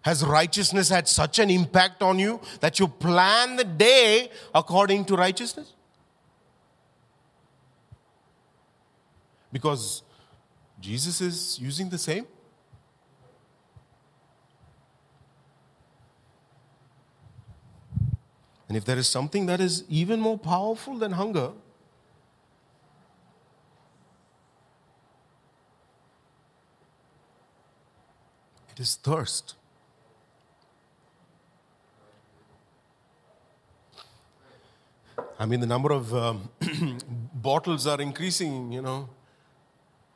[0.00, 5.14] Has righteousness had such an impact on you that you plan the day according to
[5.14, 5.72] righteousness?
[9.52, 10.02] Because
[10.80, 12.26] Jesus is using the same.
[18.70, 21.50] And if there is something that is even more powerful than hunger,
[28.70, 29.56] it is thirst.
[35.36, 36.48] I mean, the number of um,
[37.34, 39.08] bottles are increasing, you know.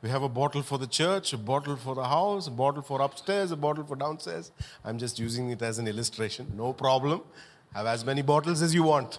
[0.00, 3.00] We have a bottle for the church, a bottle for the house, a bottle for
[3.02, 4.52] upstairs, a bottle for downstairs.
[4.84, 7.22] I'm just using it as an illustration, no problem.
[7.75, 9.18] Have as many bottles as you want.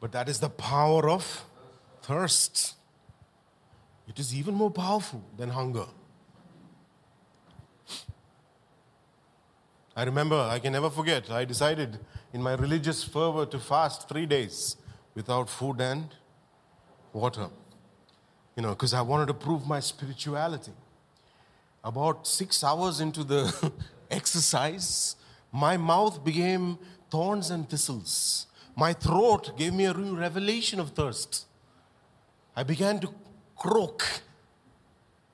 [0.00, 1.44] But that is the power of
[2.02, 2.74] thirst.
[4.08, 5.86] It is even more powerful than hunger.
[9.96, 11.98] I remember, I can never forget, I decided
[12.32, 14.76] in my religious fervor to fast three days
[15.14, 16.12] without food and
[17.12, 17.48] water.
[18.56, 20.72] You know, because I wanted to prove my spirituality.
[21.82, 23.72] About six hours into the
[24.10, 25.16] exercise,
[25.52, 26.78] my mouth became
[27.14, 28.46] thorns and thistles.
[28.74, 31.46] My throat gave me a revelation of thirst.
[32.56, 33.08] I began to
[33.56, 34.02] croak.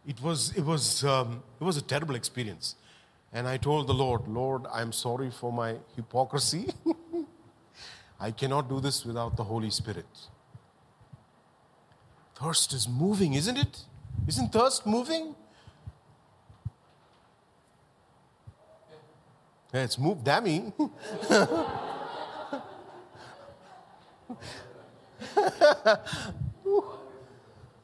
[0.06, 2.74] It was, it was, um, it was a terrible experience.
[3.32, 6.66] And I told the Lord, Lord, I'm sorry for my hypocrisy.
[8.20, 10.12] I cannot do this without the Holy Spirit.
[12.34, 13.84] Thirst is moving, isn't it?
[14.28, 15.34] Isn't thirst moving?
[19.72, 20.72] It's moved, dammy.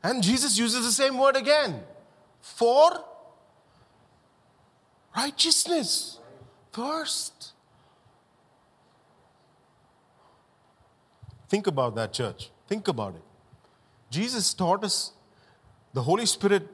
[0.02, 1.80] and Jesus uses the same word again
[2.40, 3.04] for
[5.16, 6.18] righteousness,
[6.72, 7.52] thirst.
[11.48, 12.50] Think about that, church.
[12.66, 13.22] Think about it.
[14.10, 15.12] Jesus taught us,
[15.92, 16.68] the Holy Spirit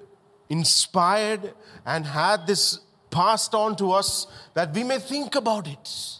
[0.48, 1.54] inspired
[1.84, 2.80] and had this
[3.12, 6.18] passed on to us that we may think about it.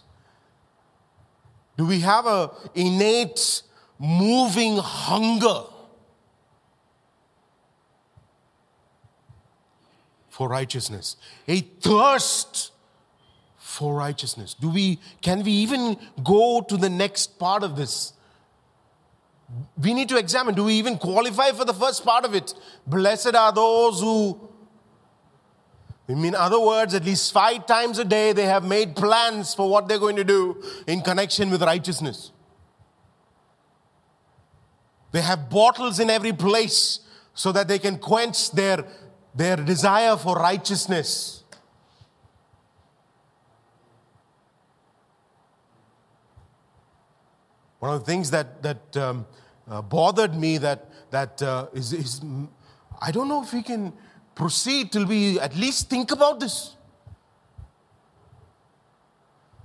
[1.75, 3.63] Do we have a innate
[3.99, 5.63] moving hunger
[10.29, 11.17] for righteousness?
[11.47, 12.71] A thirst
[13.57, 14.53] for righteousness.
[14.53, 18.13] Do we can we even go to the next part of this?
[19.81, 22.53] We need to examine do we even qualify for the first part of it?
[22.85, 24.49] Blessed are those who
[26.07, 29.87] in other words, at least five times a day, they have made plans for what
[29.87, 32.31] they're going to do in connection with righteousness.
[35.11, 36.99] They have bottles in every place
[37.33, 38.85] so that they can quench their,
[39.33, 41.43] their desire for righteousness.
[47.79, 49.25] One of the things that, that um,
[49.69, 52.21] uh, bothered me that, that uh, is, is,
[53.01, 53.93] I don't know if we can
[54.35, 56.75] proceed till we at least think about this.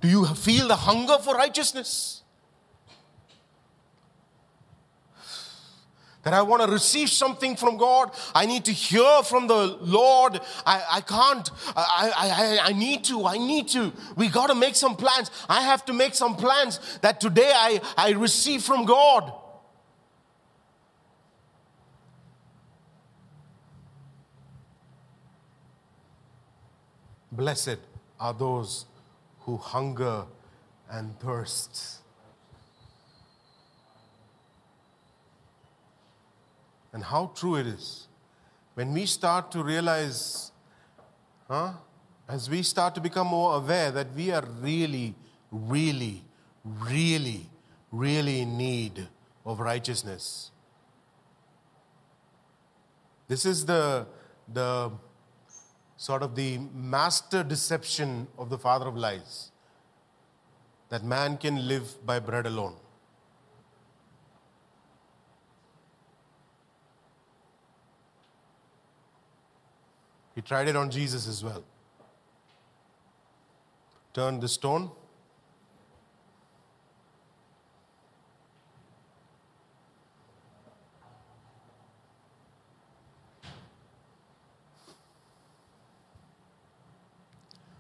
[0.01, 2.23] Do you feel the hunger for righteousness?
[6.25, 8.11] That I want to receive something from God.
[8.35, 10.41] I need to hear from the Lord.
[10.67, 11.51] I, I can't.
[11.75, 13.25] I, I, I need to.
[13.25, 13.93] I need to.
[14.17, 15.31] We got to make some plans.
[15.49, 19.33] I have to make some plans that today I, I receive from God.
[27.39, 27.79] Blessed
[28.19, 28.85] are those
[29.43, 30.25] who hunger
[30.91, 32.03] and thirst.
[36.93, 38.09] And how true it is.
[38.75, 40.51] When we start to realize,
[41.47, 41.75] huh,
[42.29, 45.15] as we start to become more aware that we are really,
[45.53, 46.25] really,
[46.65, 47.49] really,
[47.93, 49.07] really in need
[49.47, 50.51] of righteousness.
[53.29, 54.09] This is the,
[54.53, 54.91] the
[55.99, 59.51] sort of the master deception of the father of lies
[60.89, 62.77] that man can live by bread alone.
[70.37, 71.65] He tried it on Jesus as well.
[74.15, 74.93] Turned the stone.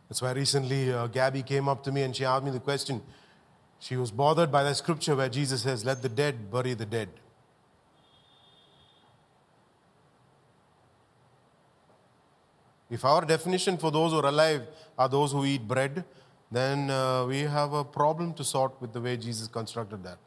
[0.08, 3.02] That's why recently uh, Gabby came up to me and she asked me the question.
[3.78, 7.10] She was bothered by that scripture where Jesus says, Let the dead bury the dead.
[12.90, 14.62] If our definition for those who are alive
[14.98, 16.04] are those who eat bread,
[16.50, 20.18] then uh, we have a problem to sort with the way Jesus constructed that.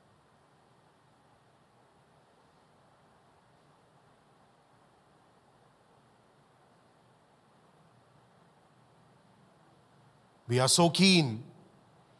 [10.51, 11.43] We are so keen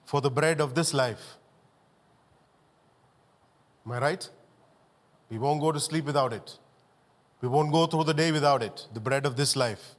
[0.05, 1.23] for the bread of this life.
[3.85, 4.29] Am I right?
[5.29, 6.57] We won't go to sleep without it.
[7.41, 9.95] We won't go through the day without it, the bread of this life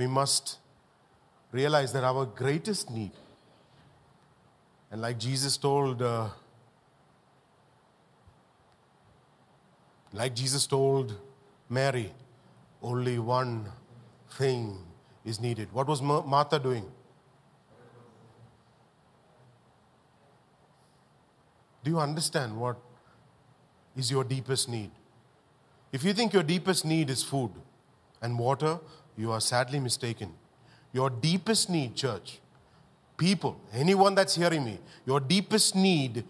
[0.00, 0.58] we must
[1.52, 3.10] realize that our greatest need,
[4.90, 6.28] and like Jesus told, uh,
[10.12, 11.14] like Jesus told
[11.68, 12.12] Mary,
[12.82, 13.66] only one
[14.38, 14.78] thing
[15.24, 15.72] is needed.
[15.72, 16.86] What was Martha doing?
[21.82, 22.76] Do you understand what
[23.96, 24.90] is your deepest need?
[25.92, 27.50] If you think your deepest need is food
[28.22, 28.78] and water,
[29.16, 30.32] you are sadly mistaken.
[30.92, 32.40] Your deepest need, church,
[33.16, 36.24] people, anyone that's hearing me, your deepest need,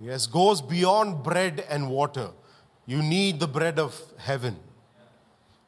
[0.00, 2.30] yes, goes beyond bread and water.
[2.86, 4.56] You need the bread of heaven.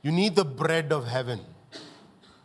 [0.02, 1.40] You need the bread of heaven.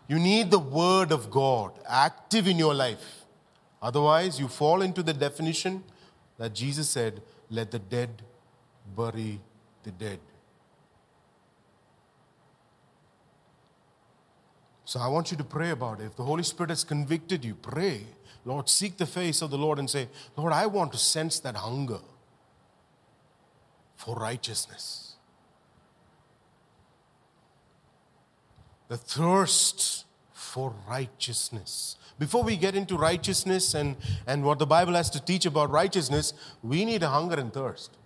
[0.08, 3.26] You need the word of God active in your life.
[3.82, 5.84] Otherwise, you fall into the definition
[6.42, 8.24] that Jesus said, let the dead
[8.98, 9.40] bury
[9.84, 10.20] the dead.
[14.86, 16.06] So I want you to pray about it.
[16.06, 18.08] If the Holy Spirit has convicted you, pray.
[18.44, 21.56] Lord, seek the face of the Lord and say, Lord, I want to sense that
[21.56, 22.00] hunger
[23.96, 25.14] for righteousness.
[28.88, 31.98] The thirst for righteousness.
[32.22, 33.96] Before we get into righteousness and,
[34.28, 37.98] and what the Bible has to teach about righteousness, we need a hunger and thirst.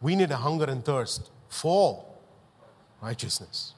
[0.00, 2.04] We need a hunger and thirst for
[3.00, 3.74] righteousness.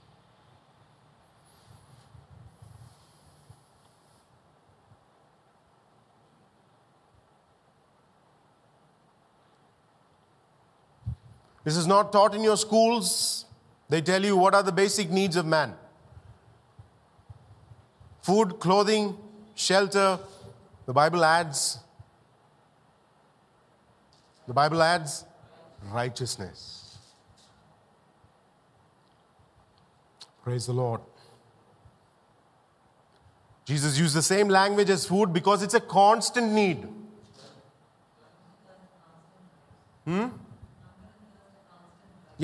[11.64, 13.44] This is not taught in your schools.
[13.88, 15.74] They tell you what are the basic needs of man
[18.22, 19.16] food, clothing,
[19.54, 20.18] shelter.
[20.86, 21.78] The Bible adds,
[24.46, 25.24] the Bible adds
[25.92, 26.98] righteousness.
[30.42, 31.00] Praise the Lord.
[33.64, 36.86] Jesus used the same language as food because it's a constant need.
[40.04, 40.28] Hmm?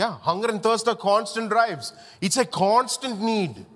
[0.01, 1.93] Yeah, hunger and thirst are constant drives.
[2.23, 3.67] It's a constant need.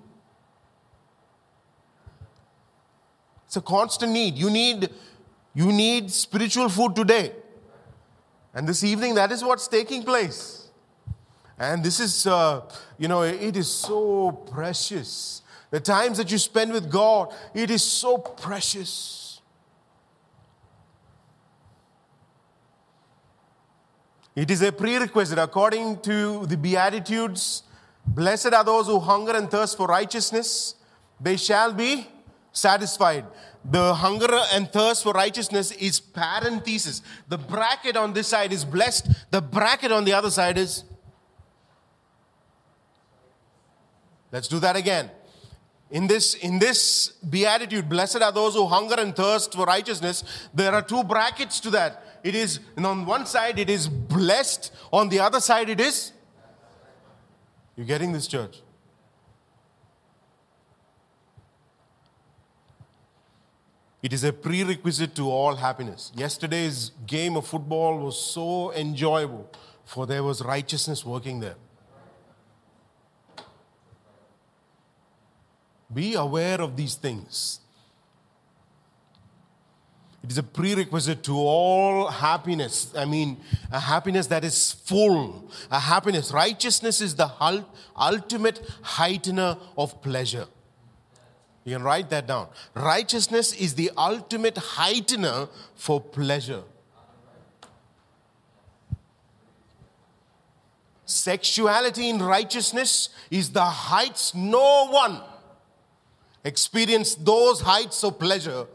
[3.45, 4.33] It's a constant need.
[4.33, 4.89] You need
[5.53, 7.31] you need spiritual food today.
[8.55, 10.67] And this evening, that is what's taking place.
[11.59, 12.61] And this is, uh,
[12.97, 15.43] you know, it is so precious.
[15.69, 19.24] The times that you spend with God, it is so precious.
[24.35, 27.63] It is a prerequisite according to the Beatitudes.
[28.05, 30.75] Blessed are those who hunger and thirst for righteousness,
[31.19, 32.07] they shall be
[32.51, 33.25] satisfied
[33.69, 37.01] the hunger and thirst for righteousness is parenthesis.
[37.27, 40.83] The bracket on this side is blessed, the bracket on the other side is.
[44.31, 45.09] Let's do that again.
[45.91, 50.23] In this, in this beatitude, blessed are those who hunger and thirst for righteousness.
[50.53, 55.09] There are two brackets to that it is, on one side, it is blessed, on
[55.09, 56.11] the other side, it is.
[57.75, 58.61] You're getting this, church?
[64.01, 66.11] It is a prerequisite to all happiness.
[66.15, 69.51] Yesterday's game of football was so enjoyable,
[69.83, 71.57] for there was righteousness working there.
[75.93, 77.59] Be aware of these things.
[80.25, 82.91] It is a prerequisite to all happiness.
[82.97, 83.37] I mean,
[83.71, 85.51] a happiness that is full.
[85.69, 86.31] A happiness.
[86.31, 87.31] Righteousness is the
[87.95, 90.47] ultimate heightener of pleasure.
[91.63, 92.47] You can write that down.
[92.73, 96.63] Righteousness is the ultimate heightener for pleasure.
[101.05, 105.21] Sexuality in righteousness is the heights no one
[106.43, 108.65] experienced those heights of pleasure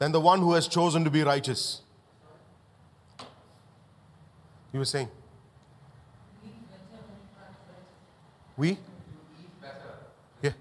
[0.00, 1.82] than the one who has chosen to be righteous.
[4.72, 5.08] You were saying?
[8.56, 8.78] We?
[10.42, 10.52] Yeah.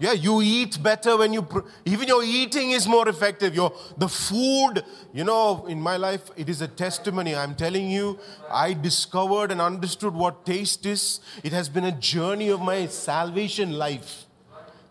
[0.00, 3.54] Yeah, you eat better when you, pr- even your eating is more effective.
[3.54, 4.82] Your, the food,
[5.12, 7.36] you know, in my life, it is a testimony.
[7.36, 8.18] I'm telling you,
[8.50, 11.20] I discovered and understood what taste is.
[11.44, 14.26] It has been a journey of my salvation life.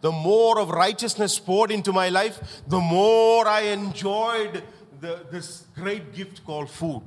[0.02, 4.64] The more of righteousness poured into my life, the more I enjoyed
[5.00, 7.04] the, this great gift called food.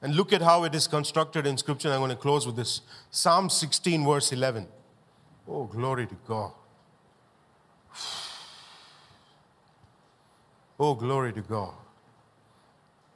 [0.00, 1.92] And look at how it is constructed in Scripture.
[1.92, 4.66] I'm going to close with this Psalm 16, verse 11.
[5.48, 6.52] Oh, glory to God.
[10.78, 11.74] Oh, glory to God.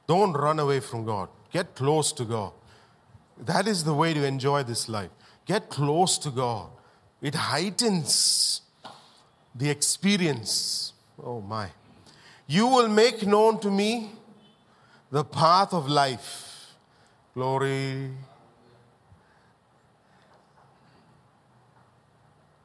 [0.07, 2.51] Don't run away from God, get close to God.
[3.37, 5.09] That is the way to enjoy this life.
[5.45, 6.69] Get close to God,
[7.21, 8.61] it heightens
[9.55, 10.93] the experience.
[11.23, 11.69] Oh, my.
[12.47, 14.11] You will make known to me
[15.11, 16.73] the path of life.
[17.33, 18.11] Glory.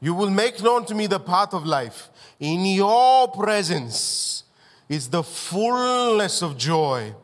[0.01, 2.09] You will make known to me the path of life.
[2.39, 4.45] In your presence
[4.89, 7.15] is the fullness of joy.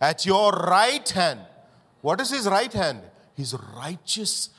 [0.00, 1.40] At your right hand,
[2.00, 3.02] what is his right hand?
[3.34, 4.50] His righteous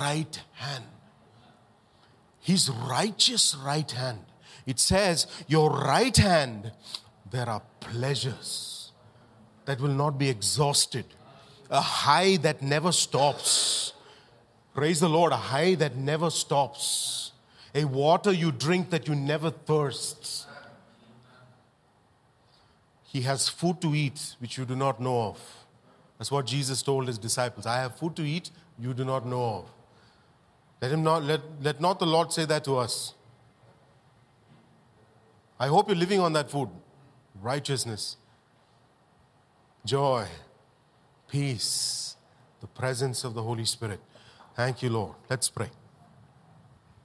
[0.00, 0.84] right hand.
[2.40, 4.20] His righteous right hand.
[4.66, 6.72] It says, Your right hand,
[7.30, 8.92] there are pleasures
[9.64, 11.04] that will not be exhausted
[11.70, 13.92] a high that never stops.
[14.74, 17.32] Praise the Lord, a high that never stops.
[17.74, 20.46] A water you drink that you never thirst.
[23.04, 25.57] He has food to eat which you do not know of.
[26.18, 27.64] That's what Jesus told his disciples.
[27.64, 29.70] I have food to eat you do not know of.
[30.80, 33.14] Let him not let, let not the Lord say that to us.
[35.58, 36.68] I hope you're living on that food.
[37.40, 38.16] Righteousness,
[39.84, 40.26] joy,
[41.28, 42.16] peace,
[42.60, 44.00] the presence of the Holy Spirit.
[44.54, 45.14] Thank you, Lord.
[45.28, 45.70] Let's pray.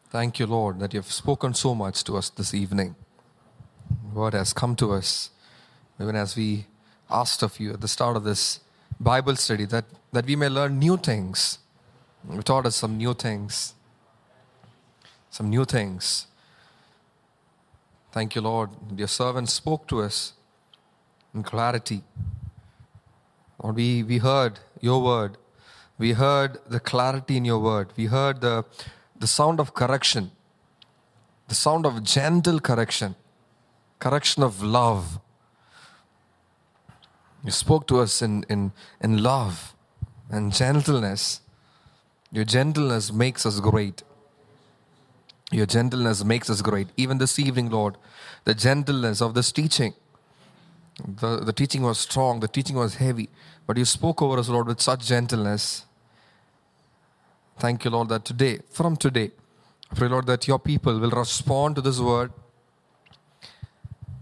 [0.10, 2.96] Thank you, Lord, that you have spoken so much to us this evening.
[4.14, 5.32] Word has come to us,
[6.00, 6.68] even as we
[7.10, 8.60] asked of you at the start of this
[9.04, 11.60] Bible study, that, that we may learn new things.
[12.32, 13.74] You taught us some new things.
[15.30, 16.28] Some new things.
[18.12, 18.70] Thank you, Lord.
[18.96, 20.34] Your servant spoke to us
[21.34, 22.04] in clarity.
[23.62, 25.38] Lord, we, we heard your word.
[25.98, 27.94] We heard the clarity in your word.
[27.98, 28.66] We heard the,
[29.20, 30.32] the sound of correction,
[31.48, 33.16] the sound of gentle correction,
[34.00, 35.20] correction of love.
[37.44, 38.72] You spoke to us in, in,
[39.02, 39.76] in love
[40.30, 41.42] and gentleness.
[42.32, 44.04] Your gentleness makes us great.
[45.52, 46.88] Your gentleness makes us great.
[46.98, 47.98] Even this evening, Lord,
[48.46, 49.94] the gentleness of this teaching.
[51.20, 53.30] The, the teaching was strong, the teaching was heavy,
[53.66, 55.86] but you spoke over us, Lord, with such gentleness.
[57.58, 59.32] Thank you, Lord, that today, from today,
[59.92, 62.32] I pray, Lord, that your people will respond to this word.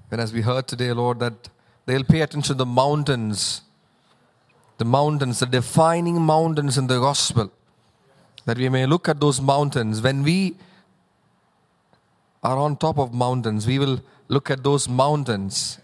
[0.09, 1.49] And as we heard today, Lord, that
[1.85, 3.61] they'll pay attention to the mountains,
[4.77, 7.51] the mountains, the defining mountains in the gospel.
[8.45, 10.01] That we may look at those mountains.
[10.01, 10.57] When we
[12.43, 15.79] are on top of mountains, we will look at those mountains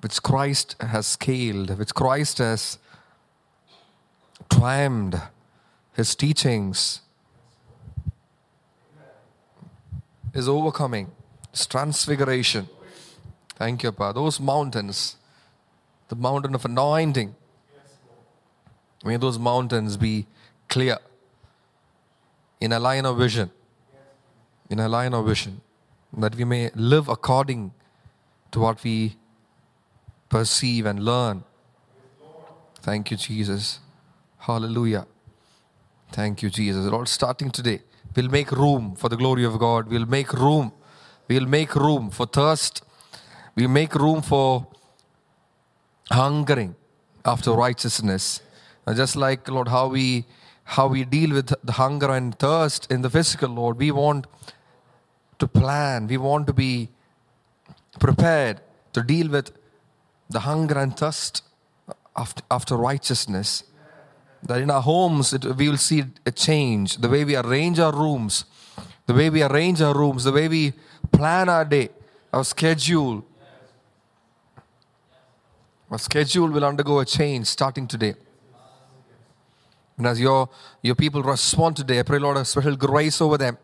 [0.00, 2.78] which Christ has scaled, which Christ has
[4.48, 5.16] triumphed,
[5.94, 7.00] his teachings,
[10.32, 11.10] his overcoming,
[11.50, 12.68] his transfiguration.
[13.56, 14.12] Thank you, Pa.
[14.12, 15.16] Those mountains,
[16.08, 17.34] the mountain of anointing,
[19.04, 20.26] may those mountains be
[20.68, 20.98] clear
[22.60, 23.50] in a line of vision,
[24.70, 25.60] in a line of vision,
[26.16, 27.72] that we may live according
[28.52, 29.16] to what we
[30.28, 31.44] perceive and learn.
[32.80, 33.80] Thank you, Jesus.
[34.38, 35.06] Hallelujah.
[36.12, 36.84] Thank you, Jesus.
[36.86, 37.80] Lord, starting today,
[38.16, 39.88] We'll make room for the glory of God.
[39.88, 40.72] We'll make room.
[41.28, 42.82] We'll make room for thirst.
[43.56, 44.66] We'll make room for
[46.10, 46.76] hungering
[47.24, 48.42] after righteousness.
[48.86, 50.26] And just like Lord, how we
[50.64, 54.26] how we deal with the hunger and thirst in the physical, Lord, we want
[55.38, 56.08] to plan.
[56.08, 56.88] We want to be
[58.00, 58.60] prepared
[58.92, 59.52] to deal with
[60.28, 61.44] the hunger and thirst
[62.16, 63.62] after, after righteousness.
[64.42, 66.96] That in our homes, it, we will see a change.
[66.96, 68.44] The way we arrange our rooms,
[69.06, 70.72] the way we arrange our rooms, the way we
[71.12, 71.90] plan our day,
[72.32, 73.24] our schedule.
[75.90, 78.14] Our schedule will undergo a change starting today.
[79.96, 80.48] And as your,
[80.82, 83.56] your people respond today, I pray, Lord, a special grace over them.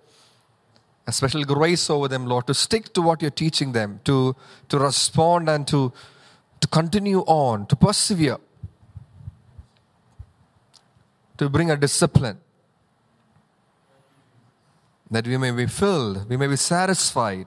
[1.06, 4.36] A special grace over them, Lord, to stick to what you're teaching them, to,
[4.68, 5.92] to respond and to,
[6.60, 8.38] to continue on, to persevere,
[11.38, 12.38] to bring a discipline.
[15.10, 17.46] That we may be filled, we may be satisfied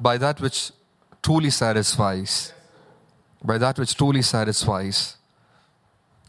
[0.00, 0.72] by that which
[1.22, 2.52] truly satisfies,
[3.44, 5.16] by that which truly satisfies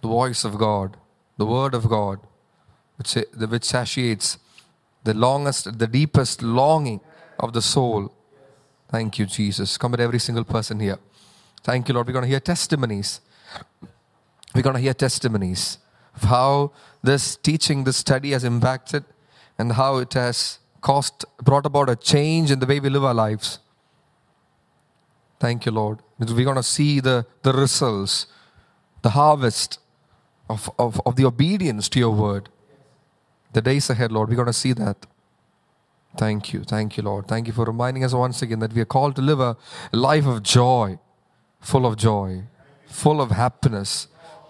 [0.01, 0.97] the voice of God
[1.37, 2.19] the Word of God,
[2.97, 4.37] which, which satiates
[5.03, 7.01] the longest, the deepest longing
[7.39, 8.13] of the soul.
[8.89, 9.77] Thank you, Jesus.
[9.77, 10.97] Come at every single person here.
[11.63, 12.07] Thank you, Lord.
[12.07, 13.21] We're going to hear testimonies.
[14.53, 15.79] We're going to hear testimonies
[16.15, 16.71] of how
[17.03, 19.03] this teaching, this study has impacted
[19.57, 23.13] and how it has caused, brought about a change in the way we live our
[23.13, 23.59] lives.
[25.45, 25.99] Thank you, Lord.
[26.17, 28.25] We're going to see the, the results,
[29.03, 29.77] the harvest
[30.49, 32.49] of, of, of the obedience to your word.
[33.53, 35.05] The days ahead, Lord, we're going to see that.
[36.17, 36.63] Thank you.
[36.63, 37.27] Thank you, Lord.
[37.27, 39.55] Thank you for reminding us once again that we are called to live a
[39.91, 40.97] life of joy,
[41.59, 42.45] full of joy,
[42.87, 44.07] full of happiness,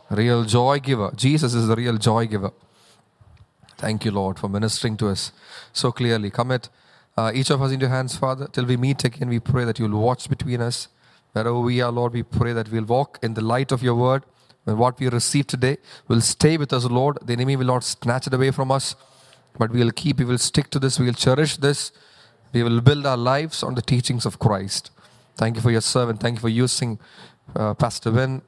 [0.10, 1.12] real joy giver.
[1.14, 2.52] Jesus is the real joy giver.
[3.78, 5.34] Thank you, Lord, for ministering to us
[5.74, 6.30] so clearly.
[6.30, 6.70] Come Commit
[7.18, 9.30] uh, each of us into your hands, Father, till we meet again.
[9.30, 10.88] We pray that you'll watch between us.
[11.32, 14.24] Wherever we are, Lord, we pray that we'll walk in the light of your word
[14.66, 15.78] and what we receive today
[16.08, 17.20] will stay with us, Lord.
[17.22, 18.96] The enemy will not snatch it away from us,
[19.58, 21.92] but we will keep, we will stick to this, we will cherish this.
[22.54, 24.92] We will build our lives on the teachings of Christ.
[25.36, 26.22] Thank you for your servant.
[26.22, 27.00] Thank you for using
[27.56, 28.42] uh, Pastor Vin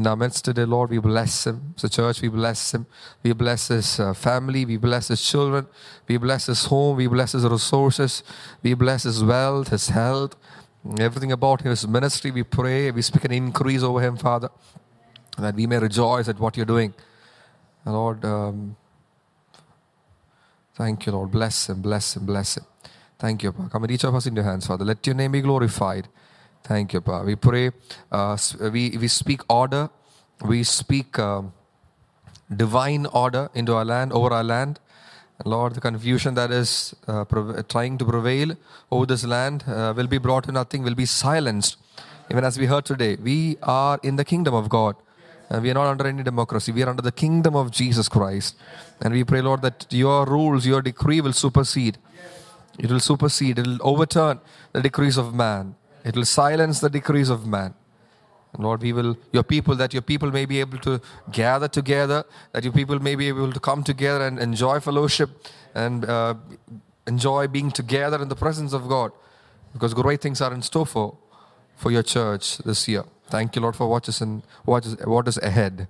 [0.00, 0.90] in our midst today, Lord.
[0.90, 1.74] We bless him.
[1.82, 2.86] A church, we bless him.
[3.22, 4.64] We bless his uh, family.
[4.64, 5.66] We bless his children.
[6.08, 6.96] We bless his home.
[6.96, 8.22] We bless his resources.
[8.62, 10.36] We bless his wealth, his health,
[10.98, 12.30] everything about his ministry.
[12.30, 12.90] We pray.
[12.90, 14.50] We speak an increase over him, Father
[15.40, 16.94] that we may rejoice at what you're doing.
[17.84, 18.76] Lord, um,
[20.74, 21.30] thank you, Lord.
[21.30, 22.64] Bless him, bless him, bless him.
[23.18, 23.52] Thank you.
[23.52, 24.84] Come and each of us in your hands, Father.
[24.84, 26.08] Let your name be glorified.
[26.64, 27.22] Thank you, Pa.
[27.22, 27.70] We pray,
[28.12, 28.36] uh,
[28.72, 29.90] we, we speak order,
[30.44, 31.52] we speak um,
[32.54, 34.78] divine order into our land, over our land.
[35.44, 37.24] Lord, the confusion that is uh,
[37.68, 38.54] trying to prevail
[38.90, 41.78] over this land uh, will be brought to nothing, will be silenced.
[42.30, 44.96] Even as we heard today, we are in the kingdom of God.
[45.48, 46.70] And we are not under any democracy.
[46.70, 48.54] We are under the kingdom of Jesus Christ.
[49.00, 51.98] And we pray, Lord, that your rules, your decree will supersede.
[52.78, 53.58] It will supersede.
[53.58, 54.40] It will overturn
[54.72, 55.74] the decrees of man.
[56.04, 57.74] It will silence the decrees of man.
[58.58, 61.00] Lord, we will, your people, that your people may be able to
[61.30, 65.30] gather together, that your people may be able to come together and enjoy fellowship
[65.74, 66.34] and uh,
[67.06, 69.12] enjoy being together in the presence of God.
[69.72, 71.16] Because great things are in store for,
[71.76, 73.04] for your church this year.
[73.28, 75.86] Thank you, Lord, for what is, in, what is, what is ahead.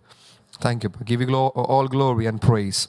[0.61, 0.91] Thank you.
[1.05, 2.89] Give you glo- all glory and praise.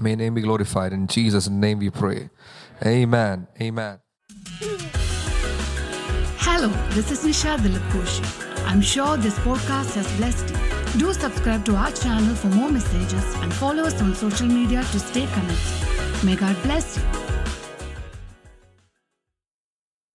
[0.00, 0.92] May name be glorified.
[0.92, 2.28] In Jesus' name we pray.
[2.84, 3.48] Amen.
[3.60, 3.98] Amen.
[6.60, 10.98] Hello, this is Nisha Dilip I'm sure this podcast has blessed you.
[10.98, 14.98] Do subscribe to our channel for more messages and follow us on social media to
[14.98, 16.24] stay connected.
[16.24, 17.37] May God bless you.